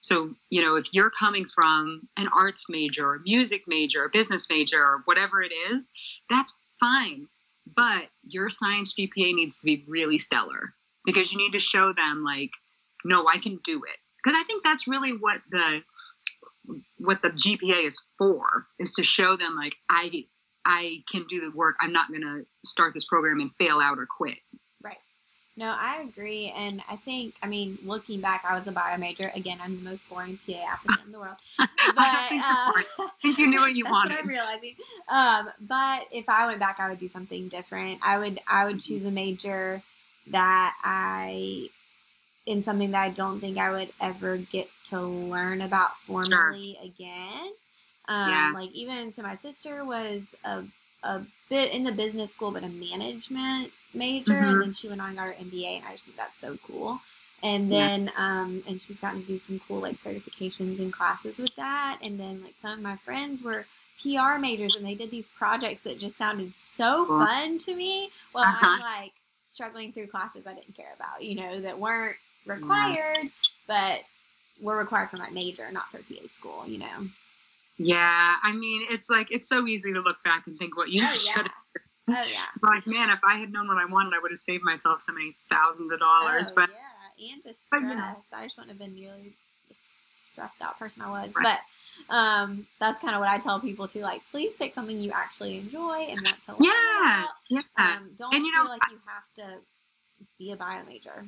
So, 0.00 0.34
you 0.48 0.62
know, 0.62 0.76
if 0.76 0.86
you're 0.92 1.10
coming 1.10 1.44
from 1.44 2.08
an 2.16 2.28
arts 2.28 2.66
major, 2.68 3.08
or 3.08 3.20
music 3.24 3.62
major, 3.66 4.04
or 4.04 4.08
business 4.08 4.46
major, 4.48 4.80
or 4.80 5.02
whatever 5.06 5.42
it 5.42 5.52
is, 5.72 5.88
that's 6.30 6.54
fine. 6.78 7.26
But 7.76 8.08
your 8.22 8.50
science 8.50 8.94
GPA 8.98 9.34
needs 9.34 9.56
to 9.56 9.64
be 9.64 9.84
really 9.88 10.18
stellar 10.18 10.74
because 11.04 11.32
you 11.32 11.38
need 11.38 11.52
to 11.52 11.60
show 11.60 11.92
them, 11.92 12.24
like, 12.24 12.50
no, 13.04 13.26
I 13.26 13.38
can 13.38 13.58
do 13.64 13.76
it. 13.84 13.96
Because 14.22 14.38
I 14.38 14.44
think 14.44 14.62
that's 14.62 14.88
really 14.88 15.12
what 15.12 15.40
the 15.50 15.82
what 16.98 17.22
the 17.22 17.30
GPA 17.30 17.86
is 17.86 17.98
for 18.18 18.66
is 18.78 18.92
to 18.94 19.04
show 19.04 19.36
them 19.36 19.56
like 19.56 19.74
I 19.88 20.24
I 20.66 21.02
can 21.10 21.24
do 21.28 21.40
the 21.40 21.56
work. 21.56 21.76
I'm 21.80 21.92
not 21.92 22.08
going 22.08 22.20
to 22.20 22.44
start 22.64 22.92
this 22.92 23.06
program 23.06 23.40
and 23.40 23.50
fail 23.58 23.80
out 23.80 23.98
or 23.98 24.06
quit. 24.06 24.36
No, 25.58 25.74
I 25.76 26.02
agree, 26.08 26.54
and 26.56 26.82
I 26.88 26.94
think 26.94 27.34
I 27.42 27.48
mean 27.48 27.78
looking 27.84 28.20
back, 28.20 28.44
I 28.48 28.56
was 28.56 28.68
a 28.68 28.72
bio 28.72 28.96
major. 28.96 29.32
Again, 29.34 29.58
I'm 29.60 29.74
the 29.82 29.90
most 29.90 30.08
boring 30.08 30.38
PA 30.46 30.54
applicant 30.72 31.06
in 31.06 31.12
the 31.12 31.18
world. 31.18 31.36
But 31.58 31.94
I 31.98 32.82
uh, 32.98 33.08
think 33.22 33.38
you 33.38 33.48
knew 33.48 33.60
what 33.60 33.74
you 33.74 33.82
that's 33.84 33.92
wanted. 33.92 34.12
What 34.12 34.22
I'm 34.22 34.28
realizing. 34.28 34.76
Um, 35.08 35.50
but 35.60 36.06
if 36.12 36.28
I 36.28 36.46
went 36.46 36.60
back, 36.60 36.78
I 36.78 36.88
would 36.88 37.00
do 37.00 37.08
something 37.08 37.48
different. 37.48 37.98
I 38.04 38.18
would 38.18 38.38
I 38.46 38.66
would 38.66 38.80
choose 38.80 39.04
a 39.04 39.10
major 39.10 39.82
that 40.28 40.76
I 40.84 41.70
in 42.46 42.62
something 42.62 42.92
that 42.92 43.02
I 43.02 43.10
don't 43.10 43.40
think 43.40 43.58
I 43.58 43.72
would 43.72 43.90
ever 44.00 44.36
get 44.36 44.68
to 44.90 45.00
learn 45.00 45.60
about 45.60 45.98
formally 46.06 46.78
again. 46.80 47.50
Um, 48.06 48.28
Yeah. 48.30 48.52
Like 48.54 48.70
even 48.74 49.10
so, 49.12 49.22
my 49.22 49.34
sister 49.34 49.84
was 49.84 50.22
a 50.44 50.62
a 51.02 51.22
bit 51.48 51.72
in 51.72 51.82
the 51.82 51.92
business 51.92 52.32
school, 52.32 52.52
but 52.52 52.62
a 52.62 52.68
management 52.68 53.72
major, 53.94 54.32
Mhm. 54.34 54.52
and 54.52 54.62
then 54.62 54.72
she 54.72 54.88
went 54.88 55.00
on 55.00 55.08
and 55.08 55.16
got 55.16 55.26
her 55.26 55.34
MBA, 55.34 55.78
and 55.78 55.86
I 55.86 55.92
just 55.92 56.04
think 56.04 56.16
that's 56.16 56.38
so 56.38 56.56
cool. 56.66 57.00
And 57.42 57.70
Yeah. 57.72 57.88
then, 57.88 58.12
um, 58.16 58.64
and 58.66 58.80
she's 58.82 59.00
gotten 59.00 59.20
to 59.22 59.26
do 59.26 59.38
some 59.38 59.60
cool 59.60 59.80
like 59.80 60.00
certifications 60.00 60.78
and 60.80 60.92
classes 60.92 61.38
with 61.38 61.54
that. 61.56 61.98
And 62.02 62.18
then, 62.18 62.42
like 62.42 62.54
some 62.60 62.72
of 62.72 62.80
my 62.80 62.96
friends 62.96 63.42
were 63.42 63.66
PR 64.02 64.38
majors, 64.38 64.74
and 64.76 64.84
they 64.84 64.94
did 64.94 65.10
these 65.10 65.28
projects 65.28 65.82
that 65.82 65.98
just 65.98 66.16
sounded 66.16 66.54
so 66.56 67.06
Cool. 67.06 67.18
fun 67.26 67.58
to 67.58 67.74
me. 67.74 68.10
While 68.32 68.44
I'm 68.44 68.54
Uh-huh. 68.54 68.78
like 68.80 69.12
struggling 69.46 69.92
through 69.92 70.06
classes 70.08 70.46
I 70.46 70.54
didn't 70.54 70.76
care 70.76 70.92
about, 70.94 71.22
you 71.22 71.34
know, 71.34 71.60
that 71.60 71.78
weren't 71.78 72.16
required, 72.46 73.30
but 73.66 74.02
were 74.60 74.76
required 74.76 75.10
for 75.10 75.16
my 75.16 75.30
major, 75.30 75.70
not 75.72 75.90
for 75.90 75.98
PA 75.98 76.26
school, 76.28 76.64
you 76.66 76.78
know. 76.78 77.08
Yeah, 77.78 78.36
I 78.42 78.52
mean, 78.52 78.86
it's 78.90 79.08
like 79.08 79.28
it's 79.30 79.48
so 79.48 79.66
easy 79.66 79.92
to 79.92 80.00
look 80.00 80.22
back 80.24 80.46
and 80.48 80.58
think 80.58 80.76
what 80.76 80.90
you 80.90 81.02
Oh 81.02 81.12
should. 81.14 81.46
yeah. 81.46 81.48
Oh 82.08 82.24
yeah. 82.24 82.46
Like, 82.62 82.86
man, 82.86 83.10
if 83.10 83.20
I 83.22 83.38
had 83.38 83.52
known 83.52 83.68
what 83.68 83.76
I 83.76 83.84
wanted, 83.84 84.14
I 84.14 84.18
would 84.22 84.30
have 84.30 84.40
saved 84.40 84.64
myself 84.64 85.02
so 85.02 85.12
many 85.12 85.36
thousands 85.50 85.92
of 85.92 85.98
dollars. 85.98 86.50
Oh, 86.50 86.54
but 86.56 86.70
yeah, 87.18 87.32
and 87.34 87.42
just 87.44 87.66
stress. 87.66 87.82
you 87.82 87.88
know. 87.88 88.16
I 88.34 88.44
just 88.44 88.56
wouldn't 88.56 88.70
have 88.70 88.78
been 88.78 88.94
nearly 88.94 89.34
the 89.68 89.74
stressed 90.32 90.62
out 90.62 90.78
person 90.78 91.02
I 91.02 91.10
was. 91.10 91.34
Right. 91.36 91.58
But 92.08 92.14
um, 92.14 92.66
that's 92.80 92.98
kind 93.00 93.14
of 93.14 93.20
what 93.20 93.28
I 93.28 93.38
tell 93.38 93.60
people 93.60 93.88
too. 93.88 94.00
Like, 94.00 94.22
please 94.30 94.54
pick 94.54 94.74
something 94.74 95.00
you 95.00 95.12
actually 95.12 95.58
enjoy 95.58 96.06
and 96.08 96.20
want 96.22 96.42
to 96.42 96.52
learn 96.52 96.60
yeah, 96.62 97.24
yeah. 97.50 97.60
Um, 97.76 98.10
don't 98.16 98.34
And, 98.34 98.44
you 98.44 98.52
feel 98.52 98.64
know, 98.64 98.70
like 98.70 98.82
you 98.90 98.98
have 99.06 99.48
to 99.48 99.58
be 100.38 100.52
a 100.52 100.56
bio 100.56 100.84
major. 100.84 101.24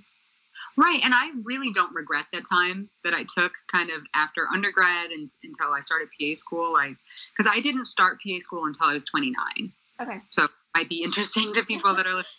right. 0.76 1.00
And 1.02 1.12
I 1.14 1.30
really 1.42 1.72
don't 1.72 1.92
regret 1.94 2.26
that 2.32 2.44
time 2.48 2.88
that 3.04 3.14
I 3.14 3.24
took, 3.34 3.52
kind 3.70 3.90
of 3.90 4.02
after 4.14 4.46
undergrad 4.54 5.10
and 5.10 5.30
until 5.42 5.72
I 5.72 5.80
started 5.80 6.08
PA 6.20 6.34
school. 6.34 6.72
Like, 6.72 6.96
because 7.36 7.50
I 7.52 7.60
didn't 7.60 7.86
start 7.86 8.18
PA 8.24 8.38
school 8.38 8.66
until 8.66 8.86
I 8.86 8.94
was 8.94 9.04
29. 9.04 9.72
Okay. 10.00 10.20
so 10.30 10.48
might 10.76 10.88
be 10.88 11.02
interesting 11.02 11.52
to 11.54 11.64
people 11.64 11.94
that 11.94 12.06
are 12.06 12.14
listening. 12.14 12.34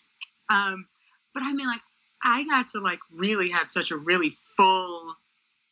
Um, 0.49 0.85
but 1.33 1.43
I 1.43 1.53
mean, 1.53 1.67
like, 1.67 1.81
I 2.23 2.43
got 2.43 2.69
to 2.69 2.79
like 2.79 2.99
really 3.11 3.49
have 3.49 3.69
such 3.69 3.91
a 3.91 3.97
really 3.97 4.37
full, 4.55 5.15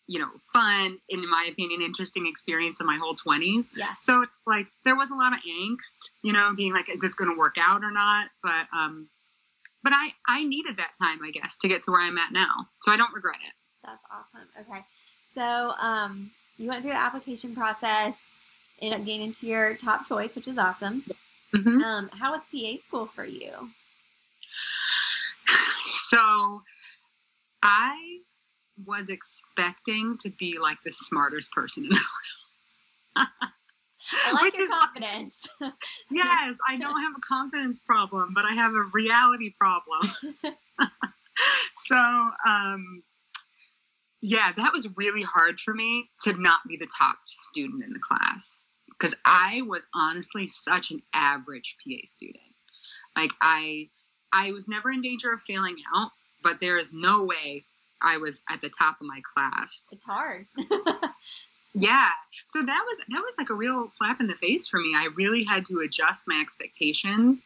you 0.08 0.20
know, 0.20 0.30
fun, 0.52 0.98
in 1.10 1.30
my 1.30 1.48
opinion, 1.52 1.82
interesting 1.82 2.26
experience 2.26 2.80
in 2.80 2.88
my 2.88 2.98
whole 2.98 3.14
twenties. 3.14 3.72
Yeah. 3.76 3.94
So 4.02 4.22
it's 4.24 4.32
like 4.48 4.68
there 4.84 4.96
was 4.96 5.12
a 5.12 5.16
lot 5.16 5.34
of 5.34 5.40
angst, 5.40 6.12
you 6.24 6.34
know, 6.34 6.52
being 6.56 6.74
like, 6.74 6.90
is 6.90 7.02
this 7.02 7.14
going 7.14 7.30
to 7.30 7.38
work 7.38 7.56
out 7.60 7.84
or 7.84 7.92
not? 7.92 8.30
But 8.42 8.66
um, 8.76 9.10
but 9.84 9.94
I 9.94 10.14
I 10.28 10.44
needed 10.44 10.78
that 10.78 10.94
time, 11.00 11.20
I 11.24 11.32
guess, 11.32 11.58
to 11.62 11.68
get 11.68 11.84
to 11.84 11.92
where 11.92 12.02
I'm 12.02 12.18
at 12.18 12.32
now. 12.32 12.68
So 12.82 12.92
I 12.92 12.98
don't 12.98 13.14
regret 13.14 13.40
it. 13.48 13.54
That's 13.86 14.04
awesome. 14.12 14.48
Okay. 14.60 14.84
So 15.24 15.74
um, 15.80 16.32
you 16.58 16.68
went 16.68 16.82
through 16.82 16.94
the 16.94 16.98
application 16.98 17.54
process, 17.54 18.18
ended 18.82 19.00
up 19.00 19.06
getting 19.06 19.22
into 19.22 19.46
your 19.46 19.76
top 19.76 20.08
choice, 20.08 20.34
which 20.36 20.48
is 20.48 20.58
awesome. 20.58 21.06
Hmm 21.54 21.82
Um, 21.84 22.10
how 22.14 22.32
was 22.32 22.42
PA 22.54 22.76
school 22.82 23.06
for 23.06 23.26
you? 23.26 23.72
So 26.08 26.62
I 27.64 28.20
was 28.86 29.10
expecting 29.10 30.18
to 30.22 30.30
be 30.40 30.58
like 30.60 30.78
the 30.86 30.92
smartest 30.92 31.52
person 31.52 31.84
in 31.86 31.90
the 31.90 31.96
world. 31.96 33.28
I 34.26 34.32
like 34.32 34.44
Which 34.44 34.56
your 34.56 34.64
is- 34.66 34.70
confidence. 34.70 35.48
Yes, 36.12 36.56
I 36.68 36.78
don't 36.78 37.02
have 37.02 37.14
a 37.16 37.22
confidence 37.28 37.80
problem, 37.86 38.34
but 38.34 38.46
I 38.46 38.54
have 38.54 38.74
a 38.74 38.82
reality 38.94 39.54
problem. 39.60 40.12
so, 41.86 41.96
um, 42.48 43.04
yeah, 44.22 44.52
that 44.58 44.74
was 44.74 44.88
really 44.98 45.22
hard 45.22 45.60
for 45.64 45.74
me 45.74 46.10
to 46.24 46.34
not 46.34 46.60
be 46.68 46.78
the 46.78 46.88
top 46.98 47.18
student 47.28 47.84
in 47.84 47.94
the 47.94 48.00
class 48.00 48.66
because 49.00 49.16
I 49.26 49.62
was 49.68 49.86
honestly 49.94 50.48
such 50.48 50.92
an 50.92 51.02
average 51.14 51.76
PA 51.84 51.98
student. 52.06 52.38
Like 53.16 53.32
I, 53.42 53.90
I 54.34 54.52
was 54.52 54.68
never 54.68 54.92
in 54.92 55.02
danger 55.02 55.32
of 55.32 55.42
failing 55.42 55.78
out, 55.96 56.12
but 56.44 56.60
there 56.60 56.78
is 56.78 56.94
no 56.94 57.24
way 57.24 57.64
I 58.02 58.18
was 58.18 58.40
at 58.50 58.62
the 58.62 58.70
top 58.70 58.98
of 59.02 59.08
my 59.08 59.22
class. 59.34 59.84
it's 59.92 60.04
hard. 60.04 60.48
Yeah. 61.74 62.10
So 62.48 62.60
that 62.66 62.84
was 62.88 62.98
that 63.10 63.22
was 63.22 63.36
like 63.38 63.50
a 63.50 63.54
real 63.54 63.90
slap 63.90 64.20
in 64.20 64.28
the 64.28 64.36
face 64.36 64.68
for 64.68 64.80
me. 64.80 64.94
I 64.98 65.10
really 65.16 65.44
had 65.44 65.66
to 65.68 65.80
adjust 65.80 66.28
my 66.28 66.40
expectations. 66.42 67.46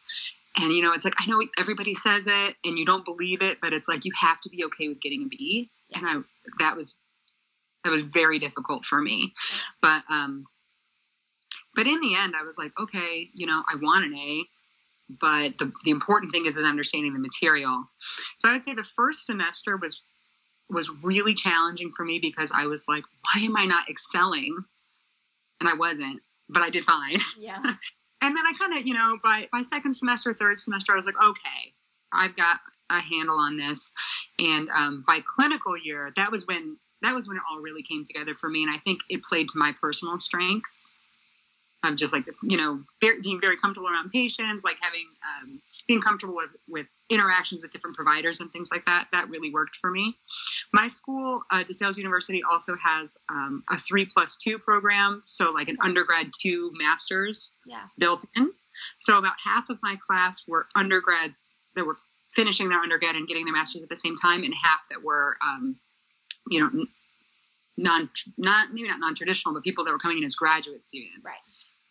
And 0.56 0.72
you 0.72 0.82
know, 0.82 0.92
it's 0.92 1.04
like 1.04 1.14
I 1.18 1.26
know 1.26 1.42
everybody 1.58 1.94
says 1.94 2.24
it 2.26 2.56
and 2.64 2.78
you 2.78 2.86
don't 2.86 3.04
believe 3.04 3.42
it, 3.42 3.58
but 3.60 3.72
it's 3.72 3.88
like 3.88 4.04
you 4.04 4.12
have 4.18 4.40
to 4.42 4.48
be 4.48 4.64
okay 4.64 4.88
with 4.88 5.00
getting 5.00 5.24
a 5.24 5.28
B. 5.28 5.70
And 5.92 6.06
I 6.06 6.20
that 6.58 6.76
was 6.76 6.96
that 7.84 7.90
was 7.90 8.02
very 8.02 8.38
difficult 8.38 8.84
for 8.84 9.00
me. 9.00 9.34
But 9.82 10.02
um 10.08 10.46
but 11.74 11.86
in 11.86 12.00
the 12.00 12.16
end 12.16 12.34
I 12.38 12.42
was 12.42 12.58
like, 12.58 12.72
okay, 12.80 13.30
you 13.34 13.46
know, 13.46 13.62
I 13.70 13.76
want 13.76 14.06
an 14.06 14.14
A, 14.14 14.44
but 15.20 15.58
the 15.58 15.72
the 15.84 15.90
important 15.90 16.32
thing 16.32 16.46
is 16.46 16.56
is 16.56 16.64
understanding 16.64 17.12
the 17.12 17.20
material. 17.20 17.84
So 18.38 18.48
I 18.48 18.52
would 18.52 18.64
say 18.64 18.74
the 18.74 18.86
first 18.96 19.26
semester 19.26 19.76
was 19.76 20.00
was 20.70 20.88
really 21.02 21.34
challenging 21.34 21.92
for 21.96 22.04
me 22.04 22.18
because 22.18 22.50
I 22.54 22.66
was 22.66 22.86
like, 22.88 23.04
why 23.22 23.42
am 23.42 23.56
I 23.56 23.66
not 23.66 23.88
excelling? 23.88 24.56
And 25.60 25.68
I 25.68 25.74
wasn't, 25.74 26.20
but 26.48 26.62
I 26.62 26.70
did 26.70 26.84
fine. 26.84 27.16
yeah. 27.38 27.60
And 28.22 28.34
then 28.34 28.44
I 28.46 28.52
kind 28.58 28.78
of, 28.78 28.86
you 28.86 28.94
know, 28.94 29.18
by 29.22 29.48
by 29.52 29.62
second 29.62 29.94
semester, 29.94 30.34
third 30.34 30.60
semester, 30.60 30.92
I 30.92 30.96
was 30.96 31.06
like, 31.06 31.22
okay, 31.22 31.74
I've 32.12 32.36
got 32.36 32.60
a 32.90 33.00
handle 33.00 33.38
on 33.38 33.56
this. 33.56 33.92
And 34.38 34.68
um, 34.70 35.04
by 35.06 35.20
clinical 35.26 35.76
year, 35.76 36.12
that 36.16 36.30
was 36.30 36.46
when 36.46 36.76
that 37.02 37.14
was 37.14 37.28
when 37.28 37.36
it 37.36 37.42
all 37.50 37.60
really 37.60 37.82
came 37.82 38.04
together 38.04 38.34
for 38.34 38.48
me. 38.48 38.62
And 38.62 38.74
I 38.74 38.78
think 38.78 39.00
it 39.10 39.22
played 39.22 39.48
to 39.50 39.58
my 39.58 39.72
personal 39.80 40.18
strengths. 40.18 40.90
I'm 41.84 41.96
just 41.96 42.12
like, 42.12 42.24
you 42.42 42.56
know, 42.56 42.80
very, 43.00 43.20
being 43.20 43.40
very 43.40 43.56
comfortable 43.56 43.88
around 43.88 44.10
patients, 44.10 44.64
like 44.64 44.76
having 44.80 45.06
um, 45.42 45.60
being 45.86 46.00
comfortable 46.00 46.34
with 46.34 46.50
with 46.68 46.86
interactions 47.10 47.62
with 47.62 47.72
different 47.72 47.94
providers 47.96 48.40
and 48.40 48.50
things 48.52 48.68
like 48.72 48.84
that. 48.86 49.08
That 49.12 49.28
really 49.28 49.52
worked 49.52 49.76
for 49.80 49.90
me. 49.90 50.16
My 50.72 50.88
school, 50.88 51.42
uh, 51.50 51.62
DeSales 51.64 51.96
University, 51.96 52.42
also 52.50 52.76
has 52.82 53.16
um, 53.30 53.62
a 53.70 53.78
three 53.78 54.06
plus 54.06 54.36
two 54.36 54.58
program, 54.58 55.22
so 55.26 55.50
like 55.50 55.68
an 55.68 55.76
undergrad 55.82 56.32
two 56.40 56.72
masters 56.74 57.52
Yeah. 57.66 57.84
built 57.98 58.24
in. 58.36 58.50
So 59.00 59.18
about 59.18 59.34
half 59.42 59.68
of 59.70 59.78
my 59.82 59.96
class 60.04 60.42
were 60.48 60.66
undergrads 60.74 61.54
that 61.76 61.84
were 61.86 61.96
finishing 62.34 62.68
their 62.68 62.80
undergrad 62.80 63.14
and 63.14 63.28
getting 63.28 63.44
their 63.44 63.54
master's 63.54 63.82
at 63.82 63.88
the 63.88 63.96
same 63.96 64.16
time, 64.16 64.42
and 64.42 64.54
half 64.60 64.80
that 64.90 65.02
were, 65.02 65.36
um, 65.46 65.76
you 66.48 66.60
know, 66.60 66.86
non 67.76 68.08
not 68.38 68.72
maybe 68.72 68.88
not 68.88 69.00
non 69.00 69.14
traditional, 69.14 69.54
but 69.54 69.62
people 69.62 69.84
that 69.84 69.92
were 69.92 69.98
coming 69.98 70.18
in 70.18 70.24
as 70.24 70.34
graduate 70.34 70.82
students. 70.82 71.24
Right. 71.24 71.36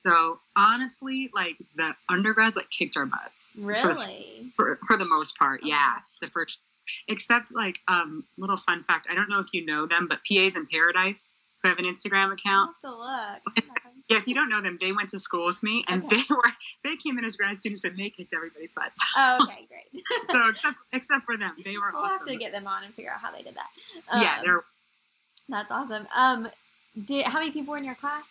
So 0.05 0.39
honestly, 0.57 1.29
like 1.33 1.55
the 1.75 1.93
undergrads 2.09 2.55
like 2.55 2.69
kicked 2.69 2.97
our 2.97 3.05
butts. 3.05 3.53
For, 3.53 3.61
Really? 3.61 4.51
for, 4.55 4.79
for 4.87 4.97
the 4.97 5.05
most 5.05 5.37
part, 5.37 5.61
Oh, 5.63 5.67
yeah. 5.67 5.95
The 6.21 6.27
first, 6.29 6.59
except 7.07 7.51
like 7.53 7.77
um, 7.87 8.25
little 8.37 8.57
fun 8.57 8.83
fact. 8.85 9.07
I 9.09 9.15
don't 9.15 9.29
know 9.29 9.39
if 9.39 9.47
you 9.53 9.65
know 9.65 9.85
them, 9.87 10.07
but 10.09 10.19
PAs 10.29 10.55
in 10.55 10.67
Paradise 10.67 11.37
who 11.61 11.69
have 11.69 11.79
an 11.79 11.85
Instagram 11.85 12.25
I'll 12.25 12.31
account. 12.33 12.71
have 12.83 12.91
to 12.91 12.97
look. 12.97 13.65
Yeah, 14.09 14.17
if 14.17 14.27
you 14.27 14.35
don't 14.35 14.49
know 14.49 14.61
them, 14.61 14.77
they 14.81 14.91
went 14.91 15.07
to 15.11 15.17
school 15.17 15.45
with 15.45 15.63
me, 15.63 15.85
and 15.87 16.03
Okay. 16.03 16.17
they 16.17 16.23
were 16.29 16.43
they 16.83 16.97
came 16.97 17.17
in 17.17 17.23
as 17.23 17.37
grad 17.37 17.57
students, 17.61 17.85
and 17.85 17.97
they 17.97 18.09
kicked 18.09 18.33
everybody's 18.33 18.73
butts. 18.73 18.99
Oh, 19.15 19.43
okay, 19.43 19.65
great. 19.69 20.03
so 20.29 20.49
except 20.49 20.75
except 20.91 21.23
for 21.25 21.37
them, 21.37 21.55
they 21.63 21.77
were 21.77 21.91
we'll 21.93 22.03
awesome. 22.03 22.17
have 22.17 22.27
to 22.27 22.35
get 22.35 22.51
them 22.51 22.67
on 22.67 22.83
and 22.83 22.93
figure 22.93 23.11
out 23.11 23.21
how 23.21 23.31
they 23.31 23.41
did 23.43 23.55
that. 23.55 23.69
yeah, 24.21 24.39
Um, 24.39 24.41
they're 24.43 24.63
that's 25.47 25.71
awesome. 25.71 26.05
Um, 26.13 26.49
did 27.05 27.25
how 27.27 27.39
many 27.39 27.51
people 27.51 27.71
were 27.71 27.77
in 27.77 27.85
your 27.85 27.95
class? 27.95 28.25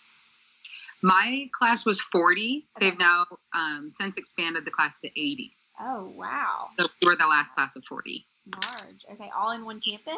My 1.03 1.49
class 1.53 1.85
was 1.85 2.01
forty. 2.01 2.67
Okay. 2.77 2.91
They've 2.91 2.99
now 2.99 3.27
um, 3.55 3.91
since 3.93 4.17
expanded 4.17 4.65
the 4.65 4.71
class 4.71 4.99
to 5.01 5.09
eighty. 5.09 5.53
Oh 5.81 6.13
wow, 6.17 6.69
So 6.79 6.89
we 7.01 7.07
were 7.09 7.17
the 7.17 7.27
last 7.27 7.55
class 7.55 7.75
of 7.77 7.85
forty. 7.89 8.27
large. 8.69 9.05
Okay, 9.13 9.31
all 9.37 9.53
in 9.53 9.65
one 9.65 9.81
campus. 9.81 10.15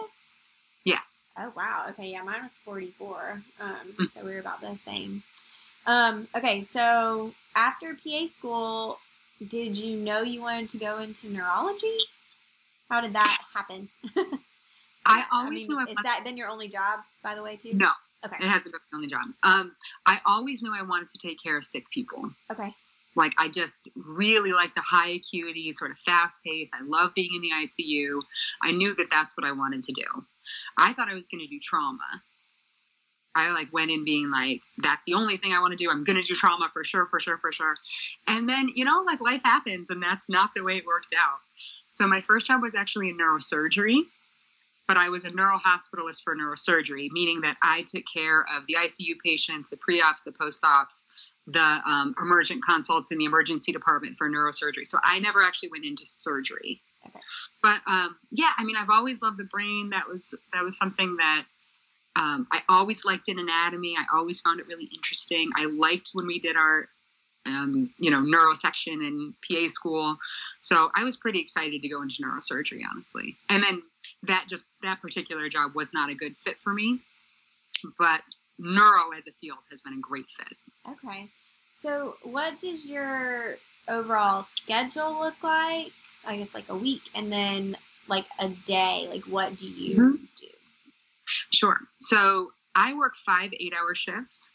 Yes. 0.85 1.21
Oh 1.39 1.53
wow. 1.57 1.87
Okay, 1.91 2.11
yeah, 2.13 2.23
mine 2.23 2.43
was 2.43 2.59
44. 2.59 3.41
Um, 3.61 3.77
mm. 3.99 4.07
so 4.15 4.25
we 4.25 4.33
were 4.35 4.39
about 4.41 4.61
the 4.61 4.77
same. 4.85 5.23
Um, 5.87 6.29
okay, 6.35 6.63
so 6.63 7.33
after 7.57 7.95
PA 7.95 8.27
school, 8.27 8.99
did 9.49 9.77
you 9.79 9.97
know 9.97 10.21
you 10.23 10.43
wanted 10.43 10.69
to 10.71 10.79
go 10.79 10.99
into 10.99 11.29
neurology? 11.31 11.97
How 12.91 13.01
did 13.01 13.15
that 13.15 13.39
happen? 13.55 13.89
I 15.07 15.25
always 15.33 15.65
I 15.65 15.67
mean, 15.67 15.69
knew. 15.69 15.79
I 15.79 15.85
has 15.89 15.97
that 16.05 16.23
been 16.25 16.37
your 16.37 16.49
only 16.49 16.69
job, 16.69 17.01
by 17.23 17.35
the 17.35 17.43
way, 17.43 17.57
too? 17.57 17.73
No. 17.75 17.91
Okay. 18.25 18.37
It 18.45 18.49
hasn't 18.49 18.73
been 18.73 18.81
my 18.93 18.97
only 18.97 19.09
job. 19.09 19.23
Um, 19.43 19.77
I 20.07 20.19
always 20.25 20.63
knew 20.63 20.73
I 20.75 20.83
wanted 20.83 21.11
to 21.11 21.19
take 21.19 21.43
care 21.43 21.59
of 21.59 21.65
sick 21.65 21.85
people. 21.91 22.31
Okay. 22.51 22.73
Like 23.17 23.33
I 23.39 23.49
just 23.49 23.89
really 23.95 24.53
like 24.53 24.75
the 24.75 24.81
high 24.81 25.11
acuity, 25.11 25.73
sort 25.73 25.91
of 25.91 25.99
fast 25.99 26.41
pace. 26.45 26.71
I 26.73 26.83
love 26.85 27.13
being 27.15 27.31
in 27.35 27.43
the 27.43 27.51
ICU. 27.51 28.21
I 28.63 28.73
knew 28.73 28.95
that 28.97 29.07
that's 29.11 29.37
what 29.37 29.47
I 29.47 29.53
wanted 29.53 29.83
to 29.85 29.93
do. 29.93 30.05
I 30.79 30.93
thought 30.95 31.09
I 31.09 31.15
was 31.15 31.29
going 31.29 31.45
to 31.45 31.47
do 31.47 31.61
trauma. 31.63 32.23
I 33.37 33.51
like 33.51 33.73
went 33.73 33.91
in 33.91 34.05
being 34.05 34.31
like, 34.31 34.61
that's 34.79 35.05
the 35.05 35.15
only 35.15 35.37
thing 35.37 35.53
I 35.53 35.61
want 35.61 35.73
to 35.73 35.77
do. 35.77 35.91
I'm 35.91 36.05
going 36.05 36.17
to 36.17 36.23
do 36.23 36.35
trauma 36.35 36.71
for 36.73 36.85
sure, 36.85 37.07
for 37.07 37.19
sure, 37.19 37.39
for 37.39 37.53
sure. 37.53 37.75
And 38.29 38.49
then, 38.49 38.71
you 38.75 38.85
know, 38.85 39.03
like 39.03 39.21
life 39.21 39.43
happens 39.45 39.91
and 39.91 40.03
that's 40.03 40.29
not 40.29 40.51
the 40.55 40.63
way 40.63 40.77
it 40.77 40.87
worked 40.87 41.15
out. 41.17 41.39
So 41.91 42.07
my 42.07 42.21
first 42.21 42.47
job 42.47 42.63
was 42.63 42.75
actually 42.75 43.09
in 43.09 43.19
neurosurgery, 43.19 44.03
but 44.87 44.97
I 44.97 45.09
was 45.09 45.25
a 45.25 45.31
neurohospitalist 45.31 46.23
for 46.23 46.37
neurosurgery, 46.37 47.09
meaning 47.11 47.41
that 47.43 47.57
I 47.63 47.83
took 47.83 48.05
care 48.13 48.43
of 48.43 48.65
the 48.69 48.77
ICU 48.79 49.15
patients, 49.25 49.69
the 49.69 49.77
pre-ops, 49.77 50.25
the 50.25 50.33
post-ops, 50.33 51.07
the 51.47 51.61
um, 51.61 52.15
emergent 52.21 52.63
consults 52.65 53.11
in 53.11 53.19
the 53.19 53.25
emergency 53.25 53.73
department 53.73 54.17
for 54.17 54.29
neurosurgery. 54.29 54.87
So 54.87 54.99
I 55.03 55.19
never 55.19 55.43
actually 55.43 55.71
went 55.71 55.85
into 55.85 56.07
surgery. 56.07 56.83
Okay. 57.07 57.21
But 57.63 57.81
um, 57.87 58.17
yeah, 58.31 58.51
I 58.57 58.65
mean, 58.65 58.77
I've 58.77 58.91
always 58.91 59.23
loved 59.23 59.39
the 59.39 59.45
brain. 59.45 59.91
That 59.91 60.09
was 60.09 60.35
that 60.53 60.63
was 60.63 60.77
something 60.77 61.17
that 61.17 61.45
um, 62.17 62.47
I 62.53 62.61
always 62.69 63.05
liked 63.05 63.29
in 63.29 63.39
anatomy. 63.39 63.97
I 63.99 64.17
always 64.17 64.41
found 64.41 64.61
it 64.61 64.67
really 64.67 64.89
interesting. 64.95 65.51
I 65.57 65.67
liked 65.67 66.11
when 66.13 66.27
we 66.27 66.39
did 66.39 66.57
our 66.57 66.89
um, 67.47 67.93
you 67.99 68.11
know, 68.11 68.19
neurosection 68.21 69.07
in 69.07 69.35
PA 69.47 69.69
school. 69.69 70.17
So 70.61 70.91
I 70.95 71.05
was 71.05 71.17
pretty 71.17 71.41
excited 71.41 71.83
to 71.83 71.89
go 71.89 72.03
into 72.03 72.15
neurosurgery, 72.23 72.81
honestly. 72.91 73.37
And 73.49 73.63
then 73.63 73.83
that 74.25 74.47
just 74.49 74.65
that 74.83 75.01
particular 75.01 75.49
job 75.49 75.75
was 75.75 75.93
not 75.93 76.11
a 76.11 76.15
good 76.15 76.35
fit 76.45 76.57
for 76.63 76.73
me, 76.73 77.01
but 77.99 78.21
neuro 78.59 79.13
as 79.17 79.25
a 79.29 79.33
field 79.41 79.59
has 79.71 79.81
been 79.81 79.95
a 79.95 80.01
great 80.01 80.27
fit. 80.39 80.57
Okay. 80.89 81.29
So 81.77 82.17
what 82.23 82.61
does 82.61 82.87
your 82.87 83.57
overall 83.89 84.43
schedule 84.43 85.19
look 85.19 85.43
like? 85.43 85.93
I 86.27 86.37
guess 86.39 86.55
like 86.55 86.69
a 86.69 86.77
week 86.77 87.03
and 87.15 87.31
then 87.31 87.77
like 88.09 88.27
a 88.39 88.49
day. 88.49 89.07
Like 89.11 89.25
what 89.25 89.57
do 89.57 89.69
you 89.69 89.97
mm-hmm. 89.97 90.25
do? 90.41 90.47
Sure. 91.53 91.79
So 92.01 92.53
I 92.75 92.95
work 92.95 93.13
five 93.27 93.51
eight 93.59 93.73
hour 93.79 93.95
shifts. 93.95 94.51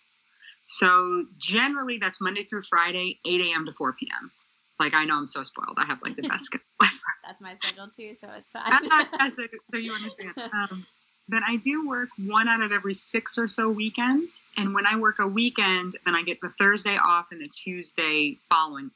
So 0.69 1.25
generally, 1.39 1.97
that's 1.97 2.21
Monday 2.21 2.43
through 2.43 2.61
Friday, 2.69 3.19
8 3.25 3.41
a.m. 3.41 3.65
to 3.65 3.71
4 3.73 3.93
p.m. 3.93 4.31
Like 4.79 4.95
I 4.95 5.03
know 5.03 5.15
I'm 5.15 5.27
so 5.27 5.43
spoiled. 5.43 5.77
I 5.77 5.85
have 5.85 5.99
like 6.03 6.15
the 6.15 6.27
best 6.27 6.45
schedule. 6.45 6.65
that's 7.25 7.41
my 7.41 7.55
schedule 7.55 7.88
too, 7.88 8.15
so 8.19 8.29
it's 8.38 8.51
fine. 8.51 9.31
so, 9.31 9.43
so 9.73 9.77
you 9.77 9.93
understand. 9.93 10.31
Um, 10.38 10.85
but 11.27 11.41
I 11.47 11.57
do 11.57 11.88
work 11.88 12.09
one 12.17 12.47
out 12.47 12.61
of 12.61 12.71
every 12.71 12.93
six 12.93 13.38
or 13.38 13.47
so 13.47 13.69
weekends, 13.69 14.41
and 14.57 14.73
when 14.73 14.85
I 14.85 14.97
work 14.97 15.19
a 15.19 15.27
weekend, 15.27 15.93
then 16.05 16.15
I 16.15 16.23
get 16.23 16.39
the 16.41 16.53
Thursday 16.59 16.97
off 16.97 17.27
and 17.31 17.41
the 17.41 17.49
Tuesday 17.49 18.38
following. 18.49 18.91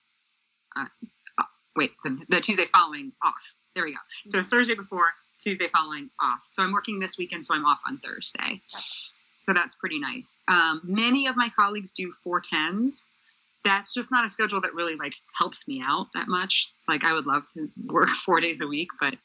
Uh, 0.75 0.85
uh, 1.39 1.43
wait, 1.75 1.91
the, 2.03 2.19
the, 2.29 2.39
Tuesday 2.39 2.65
following 2.73 3.11
off. 3.23 3.33
There 3.75 3.83
we 3.83 3.91
go. 3.91 3.97
So 4.29 4.39
mm-hmm. 4.39 4.49
Thursday 4.49 4.75
before, 4.75 5.05
Tuesday 5.43 5.67
following 5.75 6.09
off. 6.19 6.39
So 6.49 6.63
I'm 6.63 6.71
working 6.71 6.99
this 6.99 7.17
weekend, 7.17 7.45
so 7.45 7.53
I'm 7.53 7.65
off 7.65 7.79
on 7.87 7.99
Thursday. 7.99 8.61
So 9.45 9.53
that's 9.53 9.75
pretty 9.75 9.99
nice. 9.99 10.39
Um, 10.47 10.81
many 10.83 11.27
of 11.27 11.35
my 11.35 11.49
colleagues 11.55 11.91
do 11.91 12.13
410s. 12.25 13.05
That's 13.65 13.93
just 13.93 14.11
not 14.11 14.25
a 14.25 14.29
schedule 14.29 14.61
that 14.61 14.73
really 14.73 14.95
like 14.95 15.13
helps 15.37 15.67
me 15.67 15.81
out 15.85 16.07
that 16.13 16.27
much. 16.27 16.67
Like 16.87 17.03
I 17.03 17.13
would 17.13 17.25
love 17.25 17.43
to 17.53 17.69
work 17.85 18.09
four 18.25 18.39
days 18.39 18.61
a 18.61 18.67
week, 18.67 18.89
but 18.99 19.15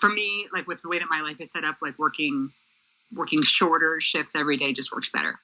for 0.00 0.08
me, 0.08 0.46
like 0.52 0.66
with 0.66 0.82
the 0.82 0.88
way 0.88 0.98
that 0.98 1.08
my 1.10 1.20
life 1.20 1.36
is 1.40 1.50
set 1.50 1.64
up, 1.64 1.76
like 1.82 1.98
working 1.98 2.50
working 3.12 3.42
shorter 3.42 4.00
shifts 4.00 4.34
every 4.34 4.56
day 4.56 4.72
just 4.72 4.92
works 4.92 5.10
better. 5.10 5.38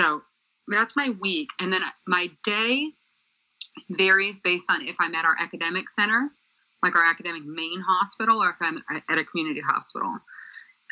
So 0.00 0.22
that's 0.68 0.96
my 0.96 1.10
week, 1.20 1.48
and 1.60 1.72
then 1.72 1.82
my 2.06 2.30
day 2.44 2.92
varies 3.90 4.40
based 4.40 4.66
on 4.70 4.86
if 4.86 4.96
I'm 5.00 5.14
at 5.14 5.24
our 5.24 5.36
academic 5.38 5.90
center, 5.90 6.30
like 6.82 6.96
our 6.96 7.04
academic 7.04 7.44
main 7.44 7.80
hospital, 7.80 8.42
or 8.42 8.50
if 8.50 8.56
I'm 8.60 8.82
at 9.08 9.18
a 9.18 9.24
community 9.24 9.60
hospital. 9.60 10.16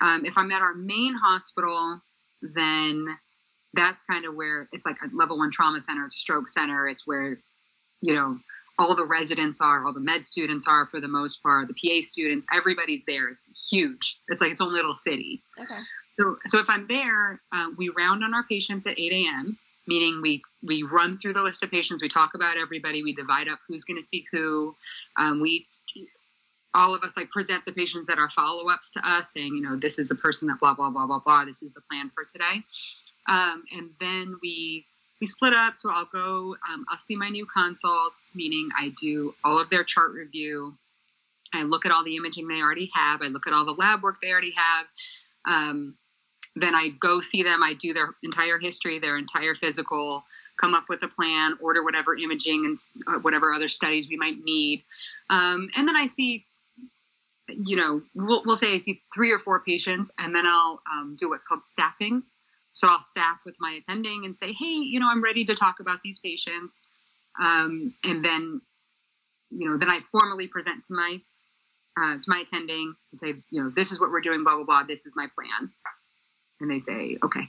Um, 0.02 0.24
if 0.24 0.36
I'm 0.36 0.50
at 0.52 0.62
our 0.62 0.74
main 0.74 1.14
hospital, 1.14 2.00
then 2.42 3.06
that's 3.74 4.02
kind 4.02 4.24
of 4.24 4.34
where 4.34 4.68
it's 4.72 4.86
like 4.86 4.96
a 5.04 5.14
level 5.14 5.38
one 5.38 5.50
trauma 5.50 5.80
center, 5.80 6.04
it's 6.04 6.16
a 6.16 6.18
stroke 6.18 6.48
center, 6.48 6.88
it's 6.88 7.06
where, 7.06 7.38
you 8.00 8.14
know, 8.14 8.38
all 8.78 8.94
the 8.94 9.04
residents 9.04 9.60
are, 9.60 9.86
all 9.86 9.92
the 9.92 10.00
med 10.00 10.24
students 10.24 10.66
are 10.66 10.86
for 10.86 11.00
the 11.00 11.08
most 11.08 11.42
part, 11.42 11.68
the 11.68 11.74
PA 11.74 12.06
students, 12.06 12.46
everybody's 12.54 13.04
there. 13.06 13.28
It's 13.28 13.50
huge. 13.70 14.18
It's 14.28 14.40
like 14.40 14.52
its 14.52 14.60
own 14.60 14.72
little 14.72 14.94
city. 14.94 15.42
Okay. 15.58 15.80
So, 16.18 16.36
so 16.46 16.58
if 16.58 16.66
I'm 16.68 16.86
there, 16.86 17.40
uh, 17.52 17.68
we 17.76 17.90
round 17.90 18.22
on 18.24 18.34
our 18.34 18.44
patients 18.44 18.86
at 18.86 18.98
8 18.98 19.12
a.m., 19.12 19.58
meaning 19.86 20.20
we 20.20 20.42
we 20.62 20.82
run 20.82 21.16
through 21.16 21.32
the 21.32 21.42
list 21.42 21.62
of 21.62 21.70
patients, 21.70 22.02
we 22.02 22.08
talk 22.08 22.34
about 22.34 22.56
everybody, 22.56 23.02
we 23.02 23.14
divide 23.14 23.48
up 23.48 23.60
who's 23.68 23.84
going 23.84 24.00
to 24.00 24.06
see 24.06 24.24
who. 24.32 24.74
Um, 25.18 25.40
we 25.40 25.66
all 26.76 26.94
of 26.94 27.02
us 27.02 27.16
like 27.16 27.30
present 27.30 27.64
the 27.64 27.72
patients 27.72 28.06
that 28.06 28.18
are 28.18 28.30
follow-ups 28.30 28.90
to 28.92 29.08
us 29.08 29.32
saying 29.32 29.54
you 29.56 29.62
know 29.62 29.76
this 29.76 29.98
is 29.98 30.10
a 30.10 30.14
person 30.14 30.46
that 30.46 30.60
blah 30.60 30.74
blah 30.74 30.90
blah 30.90 31.06
blah 31.06 31.20
blah. 31.24 31.44
This 31.44 31.62
is 31.62 31.72
the 31.72 31.80
plan 31.90 32.10
for 32.14 32.22
today. 32.22 32.62
Um, 33.28 33.64
and 33.76 33.90
then 33.98 34.36
we 34.42 34.84
we 35.20 35.26
split 35.26 35.54
up. 35.54 35.74
So 35.74 35.90
i'll 35.90 36.08
go 36.12 36.54
um, 36.70 36.84
i'll 36.90 36.98
see 36.98 37.16
my 37.16 37.30
new 37.30 37.46
consults 37.46 38.32
meaning 38.34 38.68
i 38.78 38.92
do 39.00 39.34
all 39.42 39.58
of 39.58 39.70
their 39.70 39.82
chart 39.82 40.12
review. 40.12 40.74
I 41.54 41.62
look 41.62 41.86
at 41.86 41.92
all 41.92 42.04
the 42.04 42.16
imaging 42.16 42.48
they 42.48 42.60
already 42.60 42.90
have. 42.94 43.22
I 43.22 43.28
look 43.28 43.46
at 43.46 43.52
all 43.52 43.64
the 43.64 43.72
lab 43.72 44.02
work 44.02 44.16
they 44.20 44.30
already 44.30 44.54
have. 44.56 44.86
Um, 45.48 45.96
then 46.56 46.74
i 46.74 46.90
go 47.00 47.20
see 47.20 47.42
them. 47.42 47.62
I 47.62 47.74
do 47.74 47.94
their 47.94 48.10
entire 48.22 48.58
history 48.58 48.98
their 48.98 49.16
entire 49.16 49.54
physical 49.54 50.24
come 50.60 50.74
up 50.74 50.84
with 50.88 51.02
a 51.02 51.08
plan 51.08 51.54
order 51.60 51.84
whatever 51.84 52.16
imaging 52.16 52.64
and 52.64 52.76
uh, 53.06 53.20
whatever 53.20 53.52
other 53.52 53.68
studies 53.68 54.08
we 54.08 54.16
might 54.16 54.42
need. 54.44 54.84
Um, 55.30 55.68
and 55.76 55.86
then 55.88 55.96
i 55.96 56.06
see 56.06 56.44
you 57.48 57.76
know, 57.76 58.02
we'll, 58.14 58.42
we'll 58.44 58.56
say 58.56 58.74
I 58.74 58.78
see 58.78 59.02
three 59.14 59.32
or 59.32 59.38
four 59.38 59.60
patients, 59.60 60.10
and 60.18 60.34
then 60.34 60.46
I'll 60.46 60.80
um, 60.92 61.16
do 61.18 61.30
what's 61.30 61.44
called 61.44 61.62
staffing. 61.64 62.22
So 62.72 62.88
I'll 62.88 63.02
staff 63.02 63.38
with 63.46 63.54
my 63.58 63.80
attending 63.80 64.24
and 64.24 64.36
say, 64.36 64.52
hey, 64.52 64.66
you 64.66 65.00
know, 65.00 65.08
I'm 65.08 65.22
ready 65.22 65.44
to 65.46 65.54
talk 65.54 65.80
about 65.80 66.00
these 66.04 66.18
patients. 66.18 66.84
Um, 67.40 67.94
and 68.04 68.24
then, 68.24 68.60
you 69.50 69.70
know, 69.70 69.78
then 69.78 69.90
I 69.90 70.00
formally 70.10 70.46
present 70.46 70.84
to 70.84 70.94
my 70.94 71.18
uh, 71.98 72.16
to 72.16 72.24
my 72.26 72.40
attending 72.40 72.94
and 73.12 73.18
say, 73.18 73.34
you 73.50 73.62
know, 73.62 73.70
this 73.70 73.90
is 73.90 73.98
what 73.98 74.10
we're 74.10 74.20
doing, 74.20 74.44
blah 74.44 74.56
blah 74.56 74.64
blah. 74.64 74.82
This 74.82 75.06
is 75.06 75.14
my 75.16 75.26
plan. 75.34 75.70
And 76.60 76.70
they 76.70 76.78
say, 76.78 77.16
okay. 77.22 77.48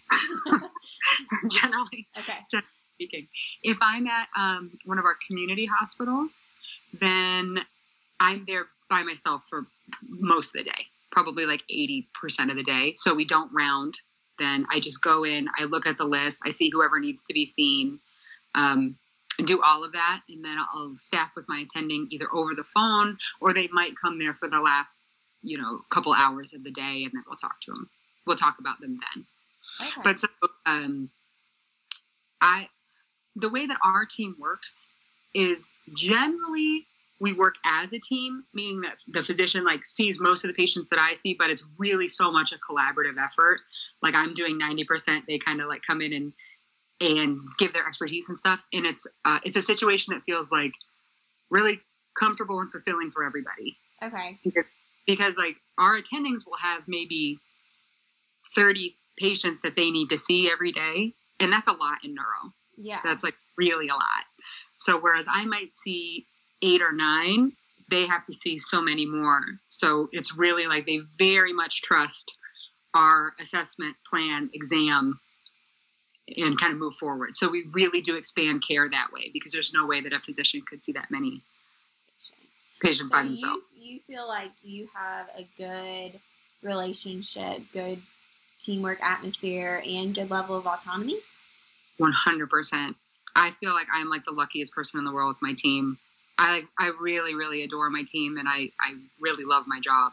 generally, 1.50 2.08
okay. 2.18 2.38
Generally 2.50 2.68
speaking, 2.96 3.28
if 3.64 3.78
I'm 3.82 4.08
at 4.08 4.28
um, 4.38 4.78
one 4.86 4.98
of 4.98 5.06
our 5.06 5.18
community 5.28 5.66
hospitals, 5.66 6.40
then 7.00 7.60
I'm 8.20 8.46
there 8.48 8.68
by 8.90 9.04
myself 9.04 9.44
for 9.50 9.66
most 10.08 10.48
of 10.48 10.54
the 10.54 10.64
day, 10.64 10.86
probably 11.12 11.46
like 11.46 11.64
80% 11.72 12.06
of 12.50 12.56
the 12.56 12.64
day. 12.64 12.94
So 12.98 13.14
we 13.14 13.26
don't 13.26 13.52
round. 13.54 13.96
Then 14.40 14.66
I 14.72 14.80
just 14.80 15.02
go 15.02 15.24
in, 15.24 15.48
I 15.60 15.64
look 15.64 15.88
at 15.88 15.98
the 15.98 16.06
list, 16.06 16.42
I 16.46 16.52
see 16.52 16.70
whoever 16.70 17.00
needs 17.00 17.24
to 17.24 17.34
be 17.34 17.44
seen, 17.44 18.00
um, 18.54 18.96
do 19.46 19.62
all 19.64 19.84
of 19.84 19.94
that. 19.94 20.22
And 20.30 20.44
then 20.44 20.58
I'll 20.74 20.96
staff 21.00 21.32
with 21.36 21.46
my 21.48 21.60
attending 21.60 22.08
either 22.12 22.28
over 22.34 22.54
the 22.56 22.64
phone 22.64 23.18
or 23.42 23.54
they 23.54 23.68
might 23.72 23.94
come 24.00 24.20
there 24.20 24.34
for 24.34 24.48
the 24.48 24.60
last, 24.60 25.04
you 25.42 25.58
know, 25.58 25.80
couple 25.92 26.14
hours 26.14 26.54
of 26.54 26.64
the 26.64 26.72
day 26.72 27.04
and 27.04 27.12
then 27.14 27.24
we'll 27.28 27.38
talk 27.38 27.60
to 27.64 27.72
them. 27.72 27.90
We'll 28.26 28.38
talk 28.38 28.58
about 28.60 28.80
them 28.80 29.00
then. 29.16 29.26
Okay. 29.82 30.02
But 30.04 30.18
so, 30.18 30.28
um, 30.66 31.10
I, 32.42 32.68
the 33.36 33.50
way 33.50 33.66
that 33.66 33.78
our 33.84 34.06
team 34.06 34.36
works 34.40 34.88
is 35.34 35.68
generally 35.96 36.86
we 37.20 37.34
work 37.34 37.56
as 37.66 37.94
a 37.94 38.00
team, 38.00 38.44
meaning 38.54 38.82
that 38.82 38.96
the 39.08 39.24
physician 39.24 39.64
like 39.64 39.86
sees 39.86 40.20
most 40.20 40.44
of 40.44 40.50
the 40.50 40.54
patients 40.54 40.88
that 40.92 41.00
I 41.00 41.16
see, 41.16 41.36
but 41.38 41.50
it's 41.50 41.64
really 41.78 42.08
so 42.08 42.32
much 42.32 42.52
a 42.52 42.58
collaborative 42.58 43.16
effort. 43.18 43.62
Like 44.04 44.16
I'm 44.16 44.34
doing 44.34 44.60
90%, 44.60 45.24
they 45.28 45.40
kind 45.40 45.62
of 45.62 45.68
like 45.68 45.82
come 45.86 46.02
in 46.02 46.14
and 46.14 46.34
and 47.00 47.40
give 47.60 47.74
their 47.74 47.88
expertise 47.88 48.28
and 48.28 48.38
stuff. 48.38 48.64
And 48.74 48.86
it's 48.86 49.06
uh, 49.26 49.40
it's 49.44 49.56
a 49.56 49.62
situation 49.62 50.14
that 50.14 50.24
feels 50.24 50.52
like 50.52 50.72
really 51.50 51.80
comfortable 52.20 52.60
and 52.60 52.72
fulfilling 52.72 53.12
for 53.12 53.24
everybody. 53.24 53.78
Okay. 54.04 54.38
Because, 54.44 54.66
because 55.06 55.38
like 55.38 55.56
our 55.78 56.00
attendings 56.00 56.46
will 56.46 56.58
have 56.60 56.84
maybe 56.88 57.38
30 58.56 58.96
patients 59.18 59.60
that 59.64 59.76
they 59.76 59.90
need 59.90 60.10
to 60.10 60.18
see 60.18 60.50
every 60.52 60.72
day. 60.72 61.14
And 61.40 61.52
that's 61.52 61.68
a 61.68 61.74
lot 61.74 62.00
in 62.04 62.16
neuro. 62.16 62.54
Yeah. 62.78 63.00
That's 63.04 63.24
like 63.24 63.36
really 63.58 63.88
a 63.88 63.94
lot. 63.94 64.26
So 64.78 65.00
whereas 65.00 65.26
I 65.30 65.46
might 65.46 65.72
see 65.78 66.26
eight 66.62 66.82
or 66.82 66.92
nine, 66.92 67.54
they 67.90 68.06
have 68.06 68.24
to 68.26 68.34
see 68.34 68.60
so 68.60 68.82
many 68.82 69.06
more. 69.06 69.42
So 69.70 70.10
it's 70.12 70.36
really 70.36 70.68
like 70.68 70.86
they 70.86 71.02
very 71.18 71.54
much 71.54 71.82
trust 71.82 72.36
our 72.94 73.34
assessment 73.40 73.96
plan 74.10 74.50
exam 74.54 75.20
and 76.36 76.60
kind 76.60 76.74
of 76.74 76.80
move 76.80 76.96
forward. 76.96 77.38
So 77.38 77.50
we 77.50 77.66
really 77.72 78.02
do 78.02 78.18
expand 78.18 78.64
care 78.68 78.90
that 78.90 79.08
way 79.14 79.30
because 79.32 79.52
there's 79.52 79.72
no 79.74 79.86
way 79.86 80.02
that 80.02 80.14
a 80.14 80.20
physician 80.20 80.62
could 80.70 80.84
see 80.84 80.92
that 80.94 81.10
many 81.10 81.42
patients 82.82 83.10
So 83.10 83.18
by 83.18 83.24
themselves. 83.24 83.62
you 83.76 83.94
you 83.94 84.00
feel 84.02 84.28
like 84.28 84.52
you 84.62 84.90
have 84.94 85.30
a 85.38 85.48
good 85.58 86.20
relationship, 86.62 87.62
good 87.72 88.02
teamwork 88.60 89.02
atmosphere, 89.02 89.82
and 89.86 90.14
good 90.14 90.30
level 90.30 90.58
of 90.58 90.68
autonomy. 90.68 91.20
100%. 92.00 92.96
I 93.36 93.52
feel 93.60 93.74
like 93.74 93.88
I'm 93.94 94.10
like 94.10 94.26
the 94.26 94.32
luckiest 94.32 94.74
person 94.74 94.98
in 95.00 95.06
the 95.06 95.12
world 95.12 95.36
with 95.36 95.42
my 95.42 95.54
team. 95.54 95.98
I 96.38 96.64
I 96.78 96.88
really 97.00 97.36
really 97.36 97.64
adore 97.64 97.90
my 97.90 98.04
team 98.04 98.38
and 98.38 98.48
I 98.48 98.70
I 98.80 98.96
really 99.20 99.44
love 99.46 99.66
my 99.68 99.80
job. 99.80 100.12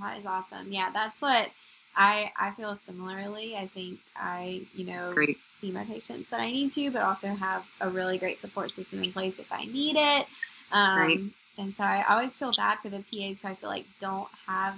That 0.00 0.18
is 0.18 0.26
awesome. 0.26 0.72
Yeah, 0.72 0.90
that's 0.92 1.20
what 1.22 1.50
I 1.96 2.32
I 2.38 2.50
feel 2.52 2.74
similarly. 2.74 3.56
I 3.56 3.66
think 3.66 4.00
I 4.16 4.62
you 4.74 4.84
know 4.84 5.12
Great. 5.14 5.38
see 5.58 5.70
my 5.70 5.84
patients 5.84 6.30
that 6.30 6.40
I 6.40 6.50
need 6.50 6.72
to, 6.74 6.90
but 6.90 7.02
also 7.02 7.28
have 7.28 7.66
a 7.80 7.88
really 7.88 8.18
great 8.18 8.40
support 8.40 8.70
system 8.70 9.02
in 9.02 9.12
place 9.12 9.38
if 9.38 9.50
I 9.52 9.64
need 9.64 9.96
it. 9.96 10.26
Um, 10.72 10.96
Right. 10.98 11.20
And 11.56 11.72
so 11.72 11.84
I 11.84 12.04
always 12.08 12.36
feel 12.36 12.52
bad 12.52 12.78
for 12.80 12.88
the 12.88 12.98
PAs 13.10 13.42
who 13.42 13.48
I 13.48 13.54
feel 13.54 13.70
like 13.70 13.86
don't 14.00 14.28
have 14.46 14.76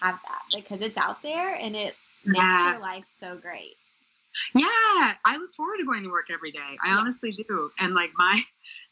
have 0.00 0.18
that 0.26 0.42
because 0.52 0.80
it's 0.82 0.98
out 0.98 1.22
there 1.22 1.54
and 1.54 1.76
it 1.76 1.94
makes 2.24 2.36
Yeah. 2.36 2.72
your 2.72 2.80
life 2.80 3.04
so 3.06 3.36
great. 3.36 3.76
Yeah, 4.54 5.14
I 5.24 5.36
look 5.38 5.54
forward 5.54 5.76
to 5.78 5.84
going 5.84 6.02
to 6.02 6.10
work 6.10 6.26
every 6.30 6.50
day. 6.50 6.76
I 6.84 6.88
Yeah. 6.88 6.96
honestly 6.98 7.32
do. 7.32 7.70
And 7.78 7.94
like 7.94 8.10
my 8.16 8.42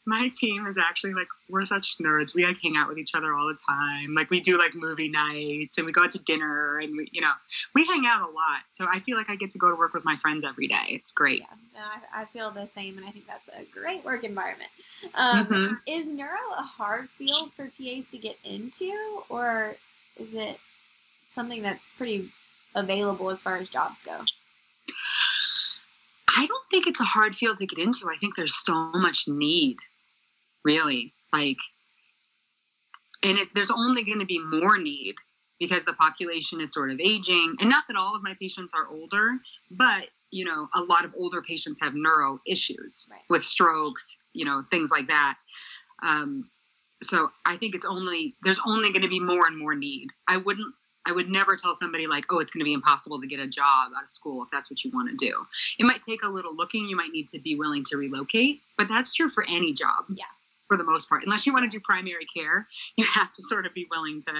my 0.05 0.29
team 0.33 0.65
is 0.65 0.77
actually 0.77 1.13
like 1.13 1.27
we're 1.49 1.65
such 1.65 1.95
nerds. 2.01 2.33
We 2.33 2.43
like 2.45 2.57
hang 2.61 2.75
out 2.75 2.87
with 2.87 2.97
each 2.97 3.11
other 3.13 3.35
all 3.35 3.47
the 3.47 3.57
time. 3.67 4.15
Like 4.15 4.29
we 4.29 4.39
do 4.39 4.57
like 4.57 4.73
movie 4.73 5.09
nights 5.09 5.77
and 5.77 5.85
we 5.85 5.91
go 5.91 6.03
out 6.03 6.11
to 6.13 6.19
dinner 6.19 6.79
and 6.79 6.95
we 6.97 7.07
you 7.11 7.21
know, 7.21 7.31
we 7.75 7.85
hang 7.85 8.05
out 8.07 8.21
a 8.21 8.31
lot. 8.31 8.61
So 8.71 8.87
I 8.91 8.99
feel 9.01 9.15
like 9.17 9.29
I 9.29 9.35
get 9.35 9.51
to 9.51 9.57
go 9.59 9.69
to 9.69 9.75
work 9.75 9.93
with 9.93 10.03
my 10.03 10.15
friends 10.17 10.43
every 10.43 10.67
day. 10.67 10.87
It's 10.89 11.11
great. 11.11 11.43
Yeah, 11.73 11.81
I, 12.13 12.21
I 12.21 12.25
feel 12.25 12.51
the 12.51 12.65
same, 12.67 12.97
and 12.97 13.05
I 13.05 13.11
think 13.11 13.27
that's 13.27 13.47
a 13.49 13.63
great 13.71 14.03
work 14.03 14.23
environment. 14.23 14.69
Um, 15.15 15.45
Mhm. 15.45 15.77
Is 15.87 16.07
neuro 16.07 16.39
a 16.57 16.63
hard 16.63 17.09
field 17.09 17.53
for 17.53 17.65
PAs 17.77 18.07
to 18.09 18.17
get 18.17 18.37
into, 18.43 19.23
or 19.29 19.75
is 20.17 20.33
it 20.33 20.59
something 21.29 21.61
that's 21.61 21.89
pretty 21.97 22.31
available 22.75 23.29
as 23.29 23.41
far 23.41 23.57
as 23.57 23.69
jobs 23.69 24.01
go? 24.01 24.25
I 26.35 26.45
don't 26.45 26.69
think 26.69 26.87
it's 26.87 26.99
a 26.99 27.05
hard 27.05 27.35
field 27.35 27.57
to 27.59 27.65
get 27.65 27.79
into. 27.79 28.09
I 28.09 28.17
think 28.17 28.35
there's 28.35 28.55
so 28.65 28.73
much 28.93 29.27
need, 29.27 29.77
really. 30.63 31.13
Like, 31.33 31.57
and 33.23 33.37
it, 33.37 33.49
there's 33.55 33.71
only 33.71 34.03
going 34.03 34.19
to 34.19 34.25
be 34.25 34.39
more 34.39 34.77
need 34.77 35.15
because 35.59 35.85
the 35.85 35.93
population 35.93 36.59
is 36.59 36.73
sort 36.73 36.91
of 36.91 36.99
aging. 36.99 37.55
And 37.59 37.69
not 37.69 37.83
that 37.87 37.95
all 37.95 38.15
of 38.15 38.23
my 38.23 38.33
patients 38.39 38.73
are 38.73 38.87
older, 38.87 39.37
but 39.69 40.05
you 40.31 40.45
know, 40.45 40.67
a 40.73 40.81
lot 40.81 41.05
of 41.05 41.13
older 41.17 41.41
patients 41.41 41.79
have 41.81 41.93
neuro 41.93 42.39
issues 42.47 43.07
Right. 43.11 43.19
with 43.29 43.43
strokes, 43.43 44.17
you 44.33 44.45
know, 44.45 44.63
things 44.71 44.89
like 44.89 45.07
that. 45.07 45.35
Um, 46.01 46.49
so 47.03 47.31
I 47.45 47.57
think 47.57 47.75
it's 47.75 47.85
only 47.85 48.35
there's 48.43 48.59
only 48.65 48.91
going 48.91 49.01
to 49.03 49.09
be 49.09 49.19
more 49.19 49.45
and 49.47 49.57
more 49.57 49.75
need. 49.75 50.07
I 50.27 50.37
wouldn't. 50.37 50.73
I 51.05 51.11
would 51.11 51.29
never 51.29 51.55
tell 51.55 51.73
somebody 51.73 52.05
like, 52.05 52.25
oh, 52.29 52.37
it's 52.39 52.51
going 52.51 52.59
to 52.59 52.63
be 52.65 52.73
impossible 52.73 53.19
to 53.21 53.25
get 53.27 53.39
a 53.39 53.47
job 53.47 53.91
out 53.97 54.03
of 54.03 54.09
school 54.09 54.43
if 54.43 54.49
that's 54.51 54.69
what 54.69 54.83
you 54.83 54.91
want 54.91 55.09
to 55.09 55.15
do 55.15 55.35
it 55.79 55.83
might 55.83 56.03
take 56.03 56.21
a 56.21 56.27
little 56.27 56.55
looking. 56.55 56.87
You 56.87 56.95
might 56.95 57.11
need 57.11 57.27
to 57.29 57.39
be 57.39 57.55
willing 57.55 57.83
to 57.85 57.97
relocate, 57.97 58.61
but 58.77 58.87
that's 58.87 59.13
true 59.13 59.29
for 59.29 59.43
any 59.45 59.73
job. 59.73 60.05
Yeah. 60.09 60.25
For 60.71 60.77
the 60.77 60.85
most 60.85 61.09
part, 61.09 61.23
unless 61.25 61.45
you 61.45 61.51
want 61.51 61.69
to 61.69 61.77
do 61.77 61.81
primary 61.83 62.25
care, 62.33 62.65
you 62.95 63.03
have 63.03 63.33
to 63.33 63.41
sort 63.43 63.65
of 63.65 63.73
be 63.73 63.87
willing 63.91 64.21
to. 64.21 64.31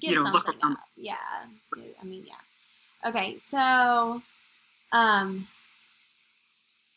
Give 0.00 0.10
You 0.10 0.24
know, 0.24 0.32
look 0.32 0.46
something 0.46 0.60
around. 0.64 0.72
up. 0.72 0.80
Yeah, 0.96 1.14
I 2.02 2.04
mean, 2.04 2.24
yeah. 2.26 3.08
Okay, 3.08 3.38
so, 3.38 4.22
um, 4.90 5.46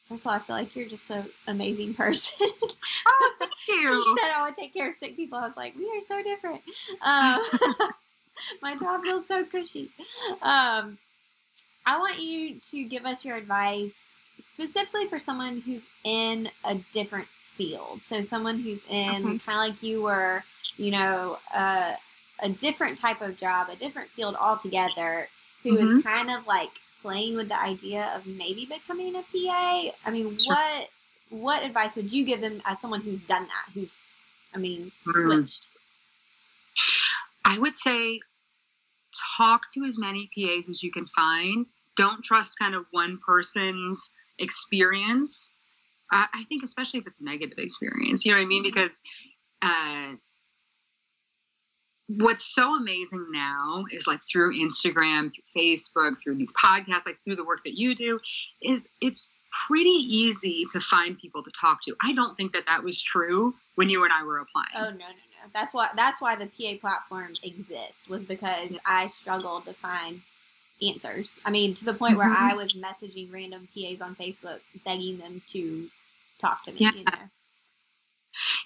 first 0.07 0.25
of 0.25 0.31
all, 0.31 0.33
I 0.37 0.39
feel 0.39 0.55
like 0.55 0.75
you're 0.75 0.87
just 0.89 1.11
an 1.11 1.25
amazing 1.47 1.93
person. 1.93 2.47
Oh, 3.05 3.31
Thank 3.39 3.51
you 3.67 3.91
you. 3.91 4.17
said 4.19 4.31
I 4.31 4.43
would 4.45 4.55
take 4.55 4.73
care 4.73 4.89
of 4.89 4.95
sick 4.99 5.15
people. 5.15 5.37
I 5.37 5.45
was 5.45 5.55
like, 5.55 5.75
we 5.75 5.85
are 5.85 6.01
so 6.01 6.23
different. 6.23 6.61
Um, 7.05 7.43
my 8.63 8.75
job 8.75 9.01
feels 9.03 9.27
so 9.27 9.45
cushy. 9.45 9.89
Um, 10.41 10.97
I 11.85 11.99
want 11.99 12.19
you 12.19 12.59
to 12.71 12.83
give 12.83 13.05
us 13.05 13.23
your 13.23 13.37
advice 13.37 13.95
specifically 14.43 15.05
for 15.07 15.19
someone 15.19 15.61
who's 15.61 15.85
in 16.03 16.49
a 16.65 16.75
different 16.93 17.27
field. 17.63 18.01
So 18.01 18.23
someone 18.23 18.59
who's 18.59 18.85
in 18.89 19.25
Okay. 19.25 19.37
kind 19.45 19.69
of 19.69 19.75
like 19.75 19.83
you 19.83 20.01
were, 20.01 20.43
you 20.77 20.91
know, 20.91 21.39
uh, 21.53 21.93
a 22.41 22.49
different 22.49 22.97
type 22.97 23.21
of 23.21 23.35
job, 23.35 23.67
a 23.69 23.75
different 23.75 24.09
field 24.11 24.35
altogether, 24.39 25.27
who 25.63 25.77
is 25.77 25.89
Mhm. 25.89 26.03
kind 26.03 26.31
of 26.31 26.47
like 26.47 26.71
playing 27.01 27.35
with 27.35 27.49
the 27.49 27.59
idea 27.61 28.13
of 28.15 28.25
maybe 28.25 28.65
becoming 28.65 29.13
a 29.15 29.23
PA. 29.23 29.91
I 30.05 30.09
mean, 30.11 30.39
Sure. 30.39 30.53
what 30.53 30.89
what 31.31 31.63
advice 31.63 31.95
would 31.95 32.11
you 32.11 32.23
give 32.25 32.41
them 32.41 32.59
as 32.65 32.79
someone 32.81 33.01
who's 33.01 33.21
done 33.21 33.45
that? 33.45 33.65
Who's, 33.73 34.01
I 34.55 34.57
mean, 34.57 34.91
Mm. 35.05 35.27
switched. 35.27 35.67
I 37.45 37.59
would 37.59 37.77
say 37.77 38.19
talk 39.37 39.61
to 39.73 39.83
as 39.83 39.97
many 39.97 40.29
PAs 40.33 40.69
as 40.69 40.81
you 40.81 40.91
can 40.91 41.05
find. 41.15 41.67
Don't 41.97 42.23
trust 42.23 42.57
kind 42.57 42.73
of 42.73 42.85
one 42.91 43.19
person's 43.19 44.09
experience. 44.39 45.51
Uh, 46.11 46.25
I 46.33 46.43
think, 46.49 46.63
especially 46.63 46.99
if 46.99 47.07
it's 47.07 47.21
a 47.21 47.23
negative 47.23 47.57
experience, 47.57 48.25
you 48.25 48.31
know 48.31 48.37
what 48.37 48.43
I 48.43 48.47
mean? 48.47 48.63
Because 48.63 48.99
uh, 49.61 50.13
what's 52.07 52.45
so 52.55 52.75
amazing 52.75 53.27
now 53.31 53.85
is 53.91 54.07
like 54.07 54.19
through 54.31 54.59
Instagram, 54.59 55.31
through 55.31 55.43
Facebook, 55.55 56.15
through 56.21 56.35
these 56.35 56.53
podcasts, 56.53 57.05
like 57.05 57.19
through 57.23 57.35
the 57.35 57.45
work 57.45 57.63
that 57.63 57.77
you 57.77 57.93
do, 57.93 58.19
is 58.61 58.87
it's 59.01 59.29
pretty 59.67 59.89
easy 59.89 60.65
to 60.71 60.79
find 60.79 61.17
people 61.19 61.43
to 61.43 61.51
talk 61.51 61.83
to. 61.83 61.95
I 62.03 62.13
don't 62.13 62.35
think 62.35 62.53
that 62.53 62.63
that 62.67 62.83
was 62.83 63.01
true 63.01 63.53
when 63.75 63.89
you 63.89 64.03
and 64.03 64.11
I 64.13 64.23
were 64.23 64.39
applying. 64.39 64.67
Oh 64.75 64.89
no, 64.89 64.89
no, 64.89 65.05
no. 65.05 65.49
That's 65.53 65.73
why 65.73 65.89
that's 65.95 66.19
why 66.19 66.35
the 66.35 66.47
PA 66.47 66.79
platform 66.79 67.35
exists 67.43 68.07
was 68.07 68.23
because 68.23 68.71
I 68.85 69.07
struggled 69.07 69.65
to 69.65 69.73
find 69.73 70.21
answers. 70.81 71.35
I 71.45 71.51
mean, 71.51 71.73
to 71.75 71.85
the 71.85 71.93
point 71.93 72.17
where 72.17 72.29
Mhm. 72.29 72.51
I 72.51 72.53
was 72.53 72.73
messaging 72.73 73.31
random 73.31 73.67
PAs 73.75 74.01
on 74.01 74.15
Facebook 74.15 74.61
begging 74.85 75.17
them 75.17 75.41
to 75.47 75.89
talk 76.39 76.63
to 76.63 76.71
me. 76.71 76.77
Yeah. 76.79 76.91
You 76.93 77.03
know. 77.03 77.29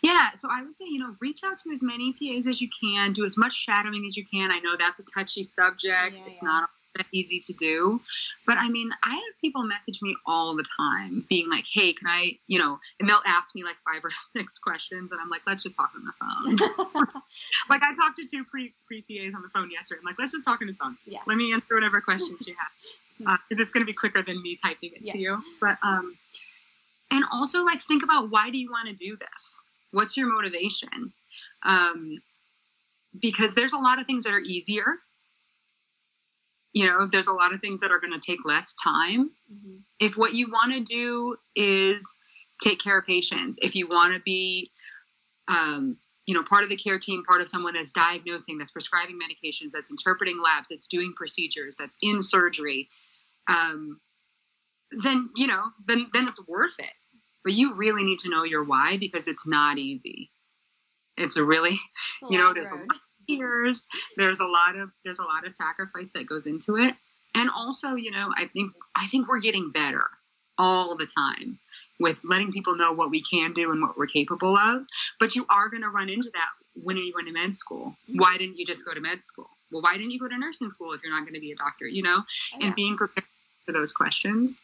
Yeah, 0.03 0.31
so 0.38 0.49
I 0.51 0.62
would 0.62 0.77
say, 0.77 0.86
you 0.88 0.99
know, 0.99 1.15
reach 1.21 1.39
out 1.43 1.57
to 1.59 1.71
as 1.71 1.81
many 1.81 2.13
PAs 2.13 2.47
as 2.47 2.62
you 2.62 2.69
can, 2.81 3.13
do 3.13 3.25
as 3.25 3.38
much 3.38 3.53
shadowing 3.53 4.05
as 4.07 4.15
you 4.15 4.25
can. 4.31 4.51
I 4.51 4.59
know 4.59 4.75
that's 4.77 4.99
a 4.99 5.03
touchy 5.03 5.43
subject. 5.43 6.15
Yeah, 6.15 6.25
it's 6.27 6.39
yeah. 6.41 6.49
not 6.49 6.69
that 6.95 7.05
easy 7.12 7.39
to 7.39 7.53
do. 7.53 8.01
But 8.45 8.57
I 8.57 8.69
mean, 8.69 8.91
I 9.03 9.12
have 9.13 9.41
people 9.41 9.63
message 9.63 9.99
me 10.01 10.15
all 10.27 10.55
the 10.55 10.65
time 10.77 11.25
being 11.29 11.49
like, 11.49 11.65
hey, 11.71 11.93
can 11.93 12.07
I, 12.07 12.38
you 12.47 12.59
know, 12.59 12.77
and 12.99 13.09
they'll 13.09 13.23
ask 13.25 13.55
me 13.55 13.63
like 13.63 13.77
five 13.86 14.01
or 14.03 14.12
six 14.36 14.57
questions 14.59 15.12
and 15.12 15.19
I'm 15.21 15.29
like, 15.29 15.41
let's 15.47 15.63
just 15.63 15.75
talk 15.75 15.91
on 15.95 16.03
the 16.05 16.13
phone. 16.19 16.91
like 17.69 17.81
I 17.83 17.93
talked 17.95 18.17
to 18.17 18.27
two 18.27 18.43
pre 18.43 18.73
pre 18.86 19.01
PAs 19.01 19.33
on 19.33 19.41
the 19.41 19.49
phone 19.49 19.71
yesterday. 19.71 19.99
I'm 20.01 20.05
like, 20.05 20.19
let's 20.19 20.33
just 20.33 20.45
talk 20.45 20.62
on 20.62 20.67
the 20.67 20.73
phone. 20.73 20.97
Yeah. 21.05 21.19
Let 21.25 21.38
me 21.38 21.53
answer 21.53 21.73
whatever 21.73 22.01
questions 22.01 22.45
you 22.47 22.55
have. 22.59 22.71
Because 23.47 23.62
it's 23.62 23.71
going 23.71 23.83
to 23.83 23.86
be 23.86 23.93
quicker 23.93 24.21
than 24.21 24.41
me 24.41 24.57
typing 24.62 24.91
it 24.91 25.01
Yeah. 25.01 25.13
to 25.13 25.19
you. 25.19 25.43
But 25.62 25.77
um 25.81 26.17
and 27.13 27.23
also 27.32 27.63
like 27.63 27.80
think 27.88 28.04
about 28.04 28.30
why 28.32 28.49
do 28.49 28.58
you 28.58 28.69
want 28.71 28.89
to 28.89 28.95
do 28.95 29.15
this? 29.17 29.58
What's 29.91 30.17
your 30.17 30.28
motivation? 30.32 31.13
Um 31.63 32.17
because 33.21 33.54
there's 33.54 33.73
a 33.73 33.78
lot 33.78 33.99
of 33.99 34.08
things 34.08 34.23
that 34.23 34.34
are 34.34 34.39
easier. 34.39 34.86
You 36.73 36.88
know, 36.88 37.08
there's 37.12 37.28
a 37.28 37.34
lot 37.34 37.54
of 37.54 37.62
things 37.62 37.80
that 37.82 37.91
are 37.91 37.99
going 37.99 38.13
to 38.13 38.19
take 38.19 38.43
less 38.45 38.73
time 38.84 39.30
Mhm. 39.54 39.84
if 39.99 40.17
what 40.17 40.34
you 40.34 40.49
want 40.52 40.73
to 40.73 40.80
do 40.82 41.38
is 41.56 42.17
take 42.62 42.80
care 42.82 42.97
of 42.97 43.06
patients, 43.06 43.60
if 43.62 43.76
you 43.76 43.88
want 43.88 44.13
to 44.13 44.19
be, 44.21 44.71
um, 45.47 45.97
you 46.26 46.34
know, 46.34 46.43
part 46.43 46.63
of 46.63 46.69
the 46.69 46.78
care 46.78 46.97
team, 46.97 47.23
part 47.26 47.41
of 47.41 47.49
someone 47.49 47.73
that's 47.73 47.91
diagnosing, 47.91 48.58
that's 48.58 48.71
prescribing 48.71 49.19
medications, 49.19 49.71
that's 49.71 49.89
interpreting 49.91 50.41
labs, 50.41 50.69
that's 50.69 50.88
doing 50.88 51.13
procedures, 51.15 51.76
that's 51.76 51.95
in 52.02 52.21
surgery, 52.21 52.89
um, 53.47 53.99
then 55.04 55.30
you 55.36 55.47
know, 55.47 55.71
then 55.88 56.08
then 56.13 56.28
it's 56.28 56.45
worth 56.47 56.73
it. 56.80 56.93
But 57.43 57.53
you 57.53 57.73
really 57.75 58.03
need 58.03 58.19
to 58.19 58.29
know 58.29 58.43
your 58.43 58.63
why 58.63 58.97
because 58.97 59.27
it's 59.27 59.45
not 59.45 59.77
easy. 59.77 60.29
It's 61.17 61.36
a 61.38 61.43
really 61.43 61.71
It's 61.71 62.23
a 62.23 62.27
You 62.34 62.38
know, 62.39 62.53
there's 62.53 62.71
a 62.71 62.75
road. 62.75 62.88
lot 62.89 62.99
years 63.25 63.88
there's 64.17 64.41
a 64.41 64.45
lot 64.45 64.75
of 64.75 64.89
there's 65.06 65.19
a 65.19 65.23
lot 65.23 65.47
of 65.47 65.53
sacrifice 65.53 66.12
that 66.12 66.27
goes 66.27 66.45
into 66.45 66.75
it. 66.77 66.93
And 67.36 67.49
also 67.49 67.95
you 67.95 68.12
know 68.12 68.29
i 68.38 68.47
think 68.47 68.73
i 68.95 69.08
think 69.08 69.27
we're 69.27 69.39
getting 69.39 69.71
better 69.71 70.03
all 70.58 70.95
the 70.97 71.08
time 71.08 71.58
with 71.99 72.17
letting 72.23 72.51
people 72.51 72.75
know 72.75 72.91
what 72.91 73.10
we 73.10 73.23
can 73.23 73.53
do 73.53 73.71
and 73.71 73.82
what 73.82 73.97
we're 73.97 74.08
capable 74.08 74.56
of. 74.58 74.86
But 75.19 75.36
you 75.36 75.45
are 75.49 75.69
going 75.69 75.82
to 75.84 75.89
run 75.89 76.10
into 76.10 76.29
that 76.34 76.49
when 76.84 76.97
you 76.97 77.12
went 77.15 77.27
to 77.27 77.34
med 77.34 77.56
school. 77.56 77.95
Mhm. 78.10 78.19
why 78.19 78.38
didn't 78.38 78.58
you 78.58 78.65
just 78.65 78.84
go 78.86 78.93
to 78.93 78.99
med 78.99 79.23
school? 79.23 79.49
Well 79.71 79.82
why 79.82 79.93
didn't 79.93 80.12
you 80.12 80.19
go 80.19 80.27
to 80.27 80.38
nursing 80.38 80.69
school 80.69 80.91
if 80.93 81.01
you're 81.01 81.13
not 81.13 81.21
going 81.21 81.34
to 81.36 81.39
be 81.39 81.51
a 81.53 81.56
doctor 81.56 81.88
you 81.88 82.03
know? 82.03 82.23
Oh, 82.53 82.58
and 82.62 82.75
being 82.75 82.97
prepared 82.97 83.25
for 83.65 83.71
those 83.71 83.93
questions 83.93 84.60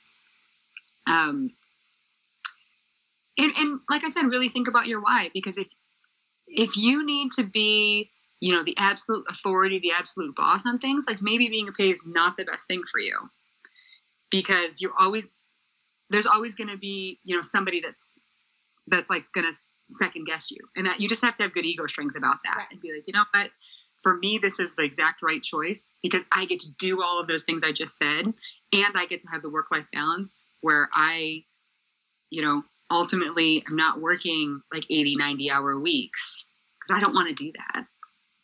um 1.08 1.52
and, 3.40 3.52
and 3.58 3.80
like 3.90 4.04
i 4.04 4.10
said 4.10 4.24
really 4.26 4.50
think 4.50 4.68
about 4.68 4.88
your 4.88 5.02
why 5.02 5.30
because 5.34 5.58
if 5.58 5.68
if 6.50 6.76
you 6.76 7.06
need 7.06 7.32
to 7.34 7.44
be, 7.44 8.12
you 8.40 8.54
know, 8.54 8.64
the 8.64 8.76
absolute 8.78 9.26
authority, 9.30 9.80
the 9.80 9.92
absolute 9.92 10.36
boss 10.36 10.64
on 10.66 10.80
things, 10.80 11.06
like 11.08 11.22
maybe 11.22 11.48
being 11.48 11.68
a 11.68 11.72
PA 11.72 11.84
is 11.84 12.04
not 12.06 12.38
the 12.38 12.46
best 12.46 12.68
thing 12.68 12.82
for 12.92 13.00
you 13.00 13.18
because 14.32 14.82
you're 14.82 14.98
always 15.00 15.46
there's 16.10 16.26
always 16.26 16.56
going 16.56 16.70
to 16.70 16.78
be, 16.78 17.20
you 17.24 17.36
know, 17.36 17.44
somebody 17.44 17.82
that's 17.86 18.10
that's 18.88 19.10
like 19.10 19.26
going 19.34 19.46
to 19.46 19.54
second 19.92 20.26
guess 20.26 20.50
you, 20.52 20.58
and 20.76 20.88
that, 20.88 21.00
you 21.00 21.08
just 21.08 21.22
have 21.22 21.36
to 21.36 21.44
have 21.44 21.54
good 21.54 21.66
ego 21.66 21.86
strength 21.88 22.16
about 22.16 22.38
that 22.44 22.58
Right. 22.58 22.68
and 22.72 22.82
be 22.82 22.92
like, 22.94 23.04
you 23.08 23.14
know 23.14 23.26
what. 23.34 23.52
For 24.02 24.16
me, 24.16 24.40
this 24.42 24.60
is 24.62 24.72
the 24.78 24.84
exact 24.84 25.22
right 25.22 25.44
choice 25.44 25.94
because 26.02 26.24
I 26.32 26.46
get 26.46 26.62
to 26.62 26.72
do 26.80 27.04
all 27.04 27.20
of 27.20 27.28
those 27.28 27.44
things 27.44 27.64
I 27.66 27.74
just 27.74 27.98
said, 27.98 28.26
and 28.72 28.94
I 28.96 29.06
get 29.06 29.20
to 29.22 29.28
have 29.28 29.42
the 29.42 29.50
work 29.50 29.72
life 29.72 29.86
balance 29.92 30.46
where 30.62 30.90
I, 30.94 31.44
you 32.30 32.42
know, 32.42 32.64
ultimately 32.92 33.64
I'm 33.68 33.76
not 33.76 34.00
working 34.00 34.62
like 34.74 34.86
80, 34.90 35.16
90 35.16 35.52
hour 35.52 35.80
weeks 35.80 36.46
because 36.80 36.98
I 36.98 37.02
don't 37.02 37.14
want 37.14 37.30
to 37.30 37.36
do 37.36 37.52
that. 37.52 37.86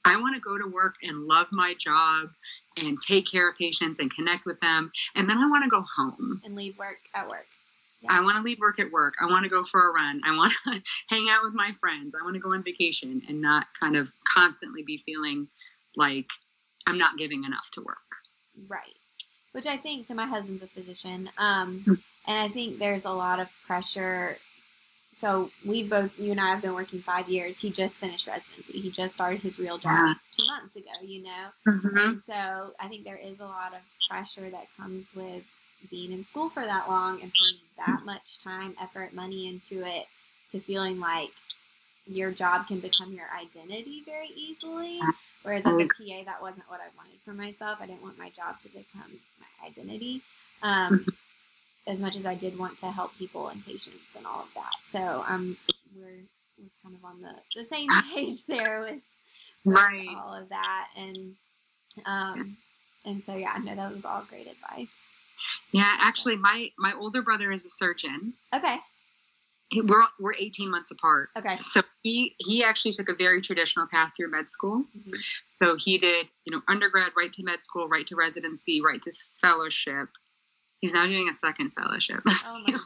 I 0.05 0.17
want 0.17 0.35
to 0.35 0.41
go 0.41 0.57
to 0.57 0.67
work 0.67 0.95
and 1.01 1.25
love 1.25 1.47
my 1.51 1.73
job 1.79 2.29
and 2.77 3.01
take 3.01 3.25
care 3.31 3.49
of 3.49 3.57
patients 3.57 3.99
and 3.99 4.13
connect 4.13 4.45
with 4.45 4.59
them. 4.59 4.91
And 5.15 5.27
then 5.29 5.37
I 5.37 5.49
want 5.49 5.63
to 5.63 5.69
go 5.69 5.83
home. 5.95 6.41
And 6.45 6.55
leave 6.55 6.77
work 6.77 6.99
at 7.15 7.27
work. 7.27 7.47
I 8.07 8.21
want 8.21 8.37
to 8.37 8.43
leave 8.43 8.59
work 8.59 8.79
at 8.79 8.91
work. 8.91 9.15
I 9.19 9.25
want 9.25 9.43
to 9.43 9.49
go 9.49 9.63
for 9.63 9.89
a 9.89 9.93
run. 9.93 10.21
I 10.23 10.35
want 10.35 10.53
to 10.65 10.81
hang 11.09 11.27
out 11.31 11.43
with 11.43 11.53
my 11.55 11.71
friends. 11.79 12.13
I 12.19 12.23
want 12.23 12.35
to 12.35 12.39
go 12.39 12.53
on 12.53 12.63
vacation 12.63 13.21
and 13.27 13.41
not 13.41 13.65
kind 13.79 13.95
of 13.95 14.09
constantly 14.35 14.83
be 14.83 15.01
feeling 15.05 15.47
like 15.95 16.27
I'm 16.85 16.99
not 16.99 17.17
giving 17.17 17.45
enough 17.45 17.71
to 17.73 17.81
work. 17.81 17.97
Right. 18.67 18.93
Which 19.53 19.65
I 19.65 19.77
think, 19.77 20.05
so 20.05 20.13
my 20.13 20.27
husband's 20.27 20.61
a 20.61 20.67
physician, 20.67 21.29
um, 21.39 21.83
Mm. 21.87 21.99
And 22.27 22.39
I 22.39 22.47
think 22.47 22.79
there's 22.79 23.05
a 23.05 23.11
lot 23.11 23.39
of 23.39 23.49
pressure. 23.65 24.37
So 25.13 25.49
we 25.65 25.83
both, 25.83 26.11
you 26.19 26.31
and 26.31 26.41
I 26.41 26.47
have 26.47 26.61
been 26.61 26.73
working 26.73 27.01
five 27.01 27.29
years. 27.29 27.59
He 27.59 27.69
just 27.69 27.99
finished 27.99 28.27
residency. 28.27 28.79
He 28.81 28.91
just 28.91 29.13
started 29.13 29.39
his 29.41 29.57
real 29.57 29.77
job 29.77 29.91
Yeah. 30.07 30.13
two 30.33 30.45
months 30.45 30.75
ago, 30.75 30.91
you 31.03 31.23
know? 31.23 31.45
Mm-hmm. 31.67 31.97
And 31.97 32.21
so 32.21 32.71
I 32.79 32.87
think 32.89 33.05
there 33.05 33.15
is 33.23 33.39
a 33.39 33.45
lot 33.45 33.73
of 33.73 33.79
pressure 34.09 34.49
that 34.49 34.67
comes 34.75 35.13
with 35.15 35.43
being 35.89 36.11
in 36.11 36.23
school 36.23 36.49
for 36.49 36.63
that 36.65 36.89
long 36.89 37.21
and 37.21 37.31
putting 37.31 37.59
that 37.77 38.03
much 38.05 38.39
time, 38.43 38.75
effort, 38.81 39.13
money 39.13 39.47
into 39.47 39.85
it 39.87 40.05
to 40.49 40.59
feeling 40.59 40.99
like 40.99 41.29
your 42.07 42.31
job 42.31 42.67
can 42.67 42.79
become 42.79 43.13
your 43.13 43.27
identity 43.39 44.03
very 44.05 44.29
easily. 44.35 44.99
Whereas 45.43 45.65
as 45.65 45.73
a 45.79 45.85
PA, 45.85 46.23
that 46.25 46.41
wasn't 46.41 46.69
what 46.69 46.79
I 46.81 46.87
wanted 46.97 47.19
for 47.23 47.33
myself. 47.33 47.79
I 47.81 47.85
didn't 47.85 48.01
want 48.01 48.17
my 48.17 48.29
job 48.29 48.59
to 48.61 48.67
become 48.67 49.19
my 49.39 49.67
identity. 49.67 50.21
Um, 50.61 51.05
as 51.87 51.99
much 52.01 52.15
as 52.15 52.25
I 52.25 52.35
did 52.35 52.57
want 52.57 52.77
to 52.79 52.91
help 52.91 53.15
people 53.17 53.47
and 53.49 53.63
patients 53.65 54.15
and 54.15 54.25
all 54.25 54.41
of 54.41 54.47
that. 54.55 54.71
So 54.83 55.23
um, 55.27 55.57
we're, 55.95 56.23
we're 56.57 56.69
kind 56.83 56.95
of 56.95 57.03
on 57.05 57.21
the, 57.21 57.33
the 57.55 57.63
same 57.65 57.89
page 58.13 58.45
there 58.47 58.81
with 58.81 59.01
with 59.65 59.75
Right. 59.77 60.15
all 60.15 60.33
of 60.33 60.49
that 60.49 60.89
and 60.95 61.33
um 62.05 62.55
and 63.03 63.23
so 63.23 63.35
yeah 63.35 63.57
no 63.63 63.73
that 63.73 63.91
was 63.91 64.05
all 64.05 64.23
great 64.29 64.45
advice 64.47 64.91
Yeah, 65.71 65.91
actually, 65.99 66.35
my 66.35 66.69
my 66.77 66.93
older 66.93 67.21
brother 67.23 67.51
is 67.51 67.65
a 67.65 67.69
surgeon. 67.69 68.33
okay 68.53 68.77
We're 69.75 70.03
we're 70.19 70.35
18 70.35 70.69
months 70.69 70.91
apart. 70.91 71.29
okay 71.37 71.57
So 71.71 71.81
he 72.03 72.35
he 72.37 72.63
actually 72.63 72.93
took 72.93 73.09
a 73.09 73.15
very 73.15 73.41
traditional 73.41 73.87
path 73.87 74.13
through 74.15 74.29
med 74.29 74.51
school. 74.51 74.85
Mhm. 74.95 75.15
So 75.61 75.75
he 75.75 75.97
did, 75.97 76.27
you 76.45 76.51
know, 76.51 76.61
undergrad, 76.67 77.11
right 77.17 77.33
to 77.33 77.43
med 77.43 77.63
school, 77.63 77.87
right 77.87 78.05
to 78.07 78.15
residency, 78.15 78.81
right 78.81 79.01
to 79.01 79.11
fellowship. 79.41 80.09
He's 80.79 80.93
now 80.93 81.05
doing 81.05 81.27
a 81.29 81.33
second 81.33 81.71
fellowship. 81.71 82.21
oh 82.27 82.59
my 82.65 82.71
gosh 82.71 82.81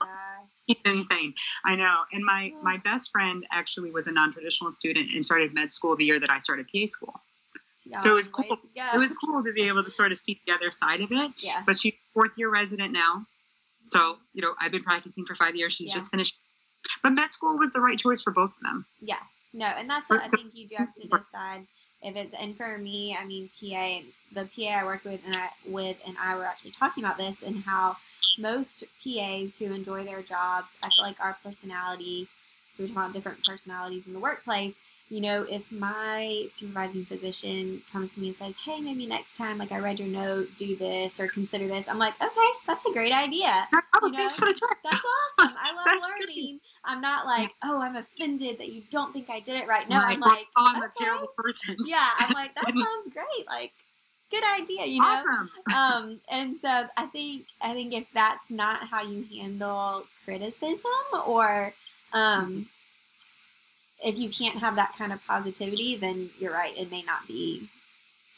He's 0.67 0.77
insane. 0.85 1.33
I 1.65 1.75
know. 1.75 1.95
And 2.13 2.23
my 2.23 2.51
Yeah. 2.53 2.61
my 2.61 2.77
best 2.77 3.09
friend 3.11 3.45
actually 3.51 3.91
was 3.91 4.07
a 4.07 4.11
non-traditional 4.11 4.71
student 4.71 5.09
and 5.13 5.25
started 5.25 5.53
med 5.53 5.73
school 5.73 5.95
the 5.95 6.05
year 6.05 6.19
that 6.19 6.31
I 6.31 6.37
started 6.39 6.67
PA 6.71 6.85
school. 6.85 7.13
Y'all 7.85 7.99
So 8.01 8.11
it 8.11 8.13
was 8.13 8.27
cool. 8.27 8.43
to. 8.45 8.57
It 8.95 8.99
was 8.99 9.13
cool 9.13 9.43
to 9.43 9.51
be 9.51 9.67
able 9.67 9.83
to 9.83 9.89
sort 9.89 10.11
of 10.11 10.17
see 10.19 10.39
the 10.45 10.53
other 10.53 10.71
side 10.71 11.01
of 11.01 11.11
it. 11.11 11.31
yeah 11.39 11.63
But 11.65 11.79
she's 11.79 11.93
fourth 12.13 12.31
year 12.37 12.49
resident 12.49 12.93
now. 12.93 13.25
So, 13.87 14.17
you 14.33 14.41
know, 14.43 14.53
I've 14.61 14.71
been 14.71 14.83
practicing 14.83 15.25
for 15.25 15.35
five 15.35 15.55
years. 15.55 15.73
She's 15.73 15.89
Yeah. 15.89 15.95
just 15.95 16.11
finished. 16.11 16.37
But 17.01 17.11
med 17.11 17.33
school 17.33 17.57
was 17.57 17.71
the 17.71 17.81
right 17.81 17.97
choice 17.97 18.21
for 18.21 18.31
both 18.31 18.51
of 18.51 18.61
them. 18.61 18.85
yeah 19.01 19.19
no 19.51 19.65
and 19.65 19.89
that's 19.89 20.07
what 20.11 20.21
i 20.21 20.27
think 20.27 20.51
you 20.53 20.67
do 20.67 20.75
have 20.77 20.93
to 20.93 21.01
decide 21.01 21.65
if 22.01 22.15
it's 22.15 22.33
and 22.33 22.55
for 22.55 22.77
me 22.77 23.15
i 23.19 23.25
mean 23.25 23.49
pa 23.59 24.01
the 24.33 24.45
pa 24.55 24.79
i 24.79 24.83
work 24.83 25.03
with 25.03 25.25
and 25.25 25.35
i 25.35 25.49
with 25.65 25.97
and 26.07 26.17
i 26.17 26.35
were 26.35 26.45
actually 26.45 26.71
talking 26.71 27.03
about 27.03 27.17
this 27.17 27.43
and 27.43 27.63
how 27.63 27.95
most 28.37 28.83
pas 29.03 29.57
who 29.57 29.65
enjoy 29.73 30.03
their 30.03 30.21
jobs 30.21 30.77
i 30.83 30.89
feel 30.95 31.05
like 31.05 31.19
our 31.19 31.37
personality 31.43 32.27
so 32.71 32.83
we're 32.83 32.87
talking 32.87 33.01
about 33.01 33.13
different 33.13 33.43
personalities 33.43 34.07
in 34.07 34.13
the 34.13 34.19
workplace 34.19 34.75
you 35.09 35.21
know 35.21 35.43
if 35.49 35.71
my 35.71 36.45
supervising 36.53 37.03
physician 37.05 37.81
comes 37.91 38.13
to 38.13 38.21
me 38.21 38.27
and 38.29 38.37
says 38.37 38.53
hey 38.65 38.79
maybe 38.79 39.05
next 39.05 39.35
time 39.35 39.57
like 39.57 39.71
i 39.71 39.79
read 39.79 39.99
your 39.99 40.07
note 40.07 40.47
do 40.57 40.75
this 40.75 41.19
or 41.19 41.27
consider 41.27 41.67
this 41.67 41.87
i'm 41.87 41.97
like 41.97 42.13
okay 42.21 42.49
that's 42.67 42.85
a 42.85 42.91
great 42.91 43.11
idea 43.13 43.67
Oh, 44.01 44.07
You 44.07 44.13
thanks 44.13 44.35
for 44.35 44.45
the 44.45 44.53
tip. 44.53 44.69
that's 44.83 44.95
awesome. 45.39 45.53
I 45.59 45.73
love 45.73 46.01
learning. 46.21 46.59
I'm 46.85 47.01
not 47.01 47.25
like, 47.25 47.51
oh, 47.65 47.81
I'm 47.81 47.97
offended 47.97 48.57
that 48.59 48.69
you 48.69 48.81
don't 48.89 49.11
think 49.11 49.29
I 49.29 49.41
did 49.41 49.57
it 49.57 49.67
right. 49.67 49.89
No, 49.89 49.97
Right. 49.97 50.13
I'm 50.13 50.21
like, 50.21 50.45
oh, 50.55 50.67
I'm 50.67 50.81
a 50.81 50.89
terrible 50.97 51.27
person. 51.35 51.75
Yeah, 51.85 52.09
I'm 52.17 52.33
like, 52.33 52.55
that 52.55 52.63
sounds 52.67 53.13
great. 53.13 53.45
Like, 53.47 53.73
good 54.31 54.43
idea, 54.57 54.85
you 54.85 55.01
know? 55.01 55.23
Awesome. 55.25 55.49
Um, 55.75 56.21
and 56.31 56.55
so 56.55 56.87
I 56.95 57.07
think 57.07 57.47
I 57.61 57.73
think 57.73 57.93
if 57.93 58.05
that's 58.13 58.49
not 58.49 58.87
how 58.87 59.01
you 59.03 59.25
handle 59.37 60.05
criticism 60.23 60.85
or 61.25 61.73
um 62.13 62.67
if 64.03 64.17
you 64.17 64.29
can't 64.29 64.59
have 64.59 64.75
that 64.77 64.95
kind 64.97 65.11
of 65.13 65.23
positivity, 65.25 65.95
then 65.95 66.29
you're 66.39 66.53
right, 66.53 66.75
it 66.77 66.89
may 66.91 67.01
not 67.03 67.27
be 67.27 67.69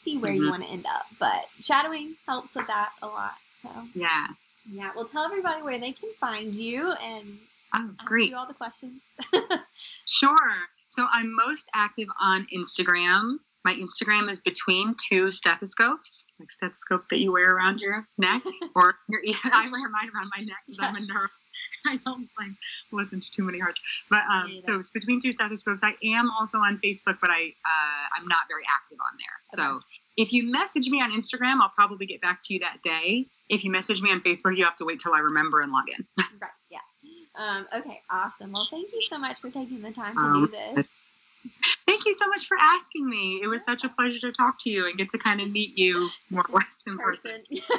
be 0.04 0.16
where 0.18 0.32
you 0.32 0.42
Mhm. 0.42 0.50
want 0.50 0.62
to 0.64 0.68
end 0.68 0.84
up. 0.86 1.06
But 1.20 1.46
shadowing 1.60 2.16
helps 2.26 2.56
with 2.56 2.66
that 2.66 2.92
a 3.02 3.06
lot. 3.06 3.36
So 3.62 3.88
Yeah. 3.94 4.28
yeah, 4.68 4.90
well 4.96 5.04
tell 5.04 5.24
everybody 5.24 5.62
where 5.62 5.78
they 5.78 5.92
can 5.92 6.10
find 6.20 6.56
you 6.56 6.92
and 6.92 7.38
Oh, 7.74 7.94
ask 7.98 8.04
great. 8.04 8.28
you 8.30 8.36
all 8.36 8.46
the 8.46 8.54
questions. 8.54 9.02
Sure. 10.06 10.68
So 10.88 11.06
I'm 11.10 11.34
most 11.34 11.64
active 11.74 12.08
on 12.20 12.46
Instagram. 12.52 13.38
My 13.64 13.74
Instagram 13.74 14.28
is 14.28 14.40
between 14.40 14.94
two 15.08 15.30
stethoscopes, 15.30 16.26
like 16.40 16.50
stethoscope 16.50 17.08
that 17.10 17.18
you 17.20 17.30
wear 17.32 17.54
around 17.54 17.80
your 17.80 18.06
neck, 18.18 18.42
or 18.74 18.98
your. 19.08 19.20
I 19.44 19.70
wear 19.70 19.88
mine 19.88 20.10
around 20.14 20.30
my 20.36 20.42
neck 20.42 20.58
because 20.66 20.84
I'm 20.84 20.96
a 20.96 21.00
neuro. 21.00 21.28
I 21.86 21.96
don't 22.04 22.28
like 22.38 22.50
listen 22.90 23.20
to 23.20 23.32
too 23.32 23.42
many 23.42 23.58
hearts, 23.58 23.80
but 24.10 24.22
um, 24.30 24.60
so 24.64 24.78
it's 24.78 24.90
between 24.90 25.20
two 25.20 25.32
status 25.32 25.60
stethoscopes. 25.60 25.96
I 26.02 26.06
am 26.16 26.30
also 26.30 26.58
on 26.58 26.78
Facebook, 26.82 27.18
but 27.20 27.30
I 27.30 27.52
uh, 27.64 28.18
I'm 28.18 28.28
not 28.28 28.40
very 28.48 28.62
active 28.72 28.98
on 29.00 29.18
there. 29.18 29.56
So 29.56 29.80
if 30.16 30.32
you 30.32 30.50
message 30.50 30.88
me 30.88 31.00
on 31.00 31.10
Instagram, 31.10 31.60
I'll 31.62 31.72
probably 31.74 32.06
get 32.06 32.20
back 32.20 32.40
to 32.44 32.54
you 32.54 32.60
that 32.60 32.82
day. 32.82 33.26
If 33.48 33.64
you 33.64 33.70
message 33.70 34.00
me 34.00 34.10
on 34.10 34.20
Facebook, 34.20 34.56
you 34.56 34.64
have 34.64 34.76
to 34.76 34.84
wait 34.84 35.00
till 35.00 35.14
I 35.14 35.18
remember 35.18 35.60
and 35.60 35.72
log 35.72 35.84
in. 35.88 36.06
right, 36.40 36.50
yeah. 36.70 36.78
Um, 37.34 37.66
okay, 37.74 38.00
awesome. 38.10 38.52
Well 38.52 38.66
thank 38.70 38.92
you 38.92 39.02
so 39.08 39.18
much 39.18 39.38
for 39.38 39.50
taking 39.50 39.80
the 39.82 39.90
time 39.90 40.14
to 40.14 40.20
Um, 40.20 40.46
do 40.46 40.52
this. 40.74 40.86
Thank 41.86 42.06
you 42.06 42.14
so 42.14 42.28
much 42.28 42.46
for 42.46 42.56
asking 42.60 43.08
me. 43.08 43.40
It 43.42 43.48
was 43.48 43.64
such 43.64 43.82
a 43.82 43.88
pleasure 43.88 44.20
to 44.20 44.32
talk 44.32 44.62
to 44.62 44.70
you 44.70 44.86
and 44.86 44.96
get 44.96 45.08
to 45.10 45.18
kind 45.18 45.40
of 45.40 45.50
meet 45.50 45.76
you 45.76 46.08
more 46.30 46.44
or 46.48 46.54
less 46.58 46.84
in 46.86 46.96
person. 46.96 47.42
person. 47.50 47.78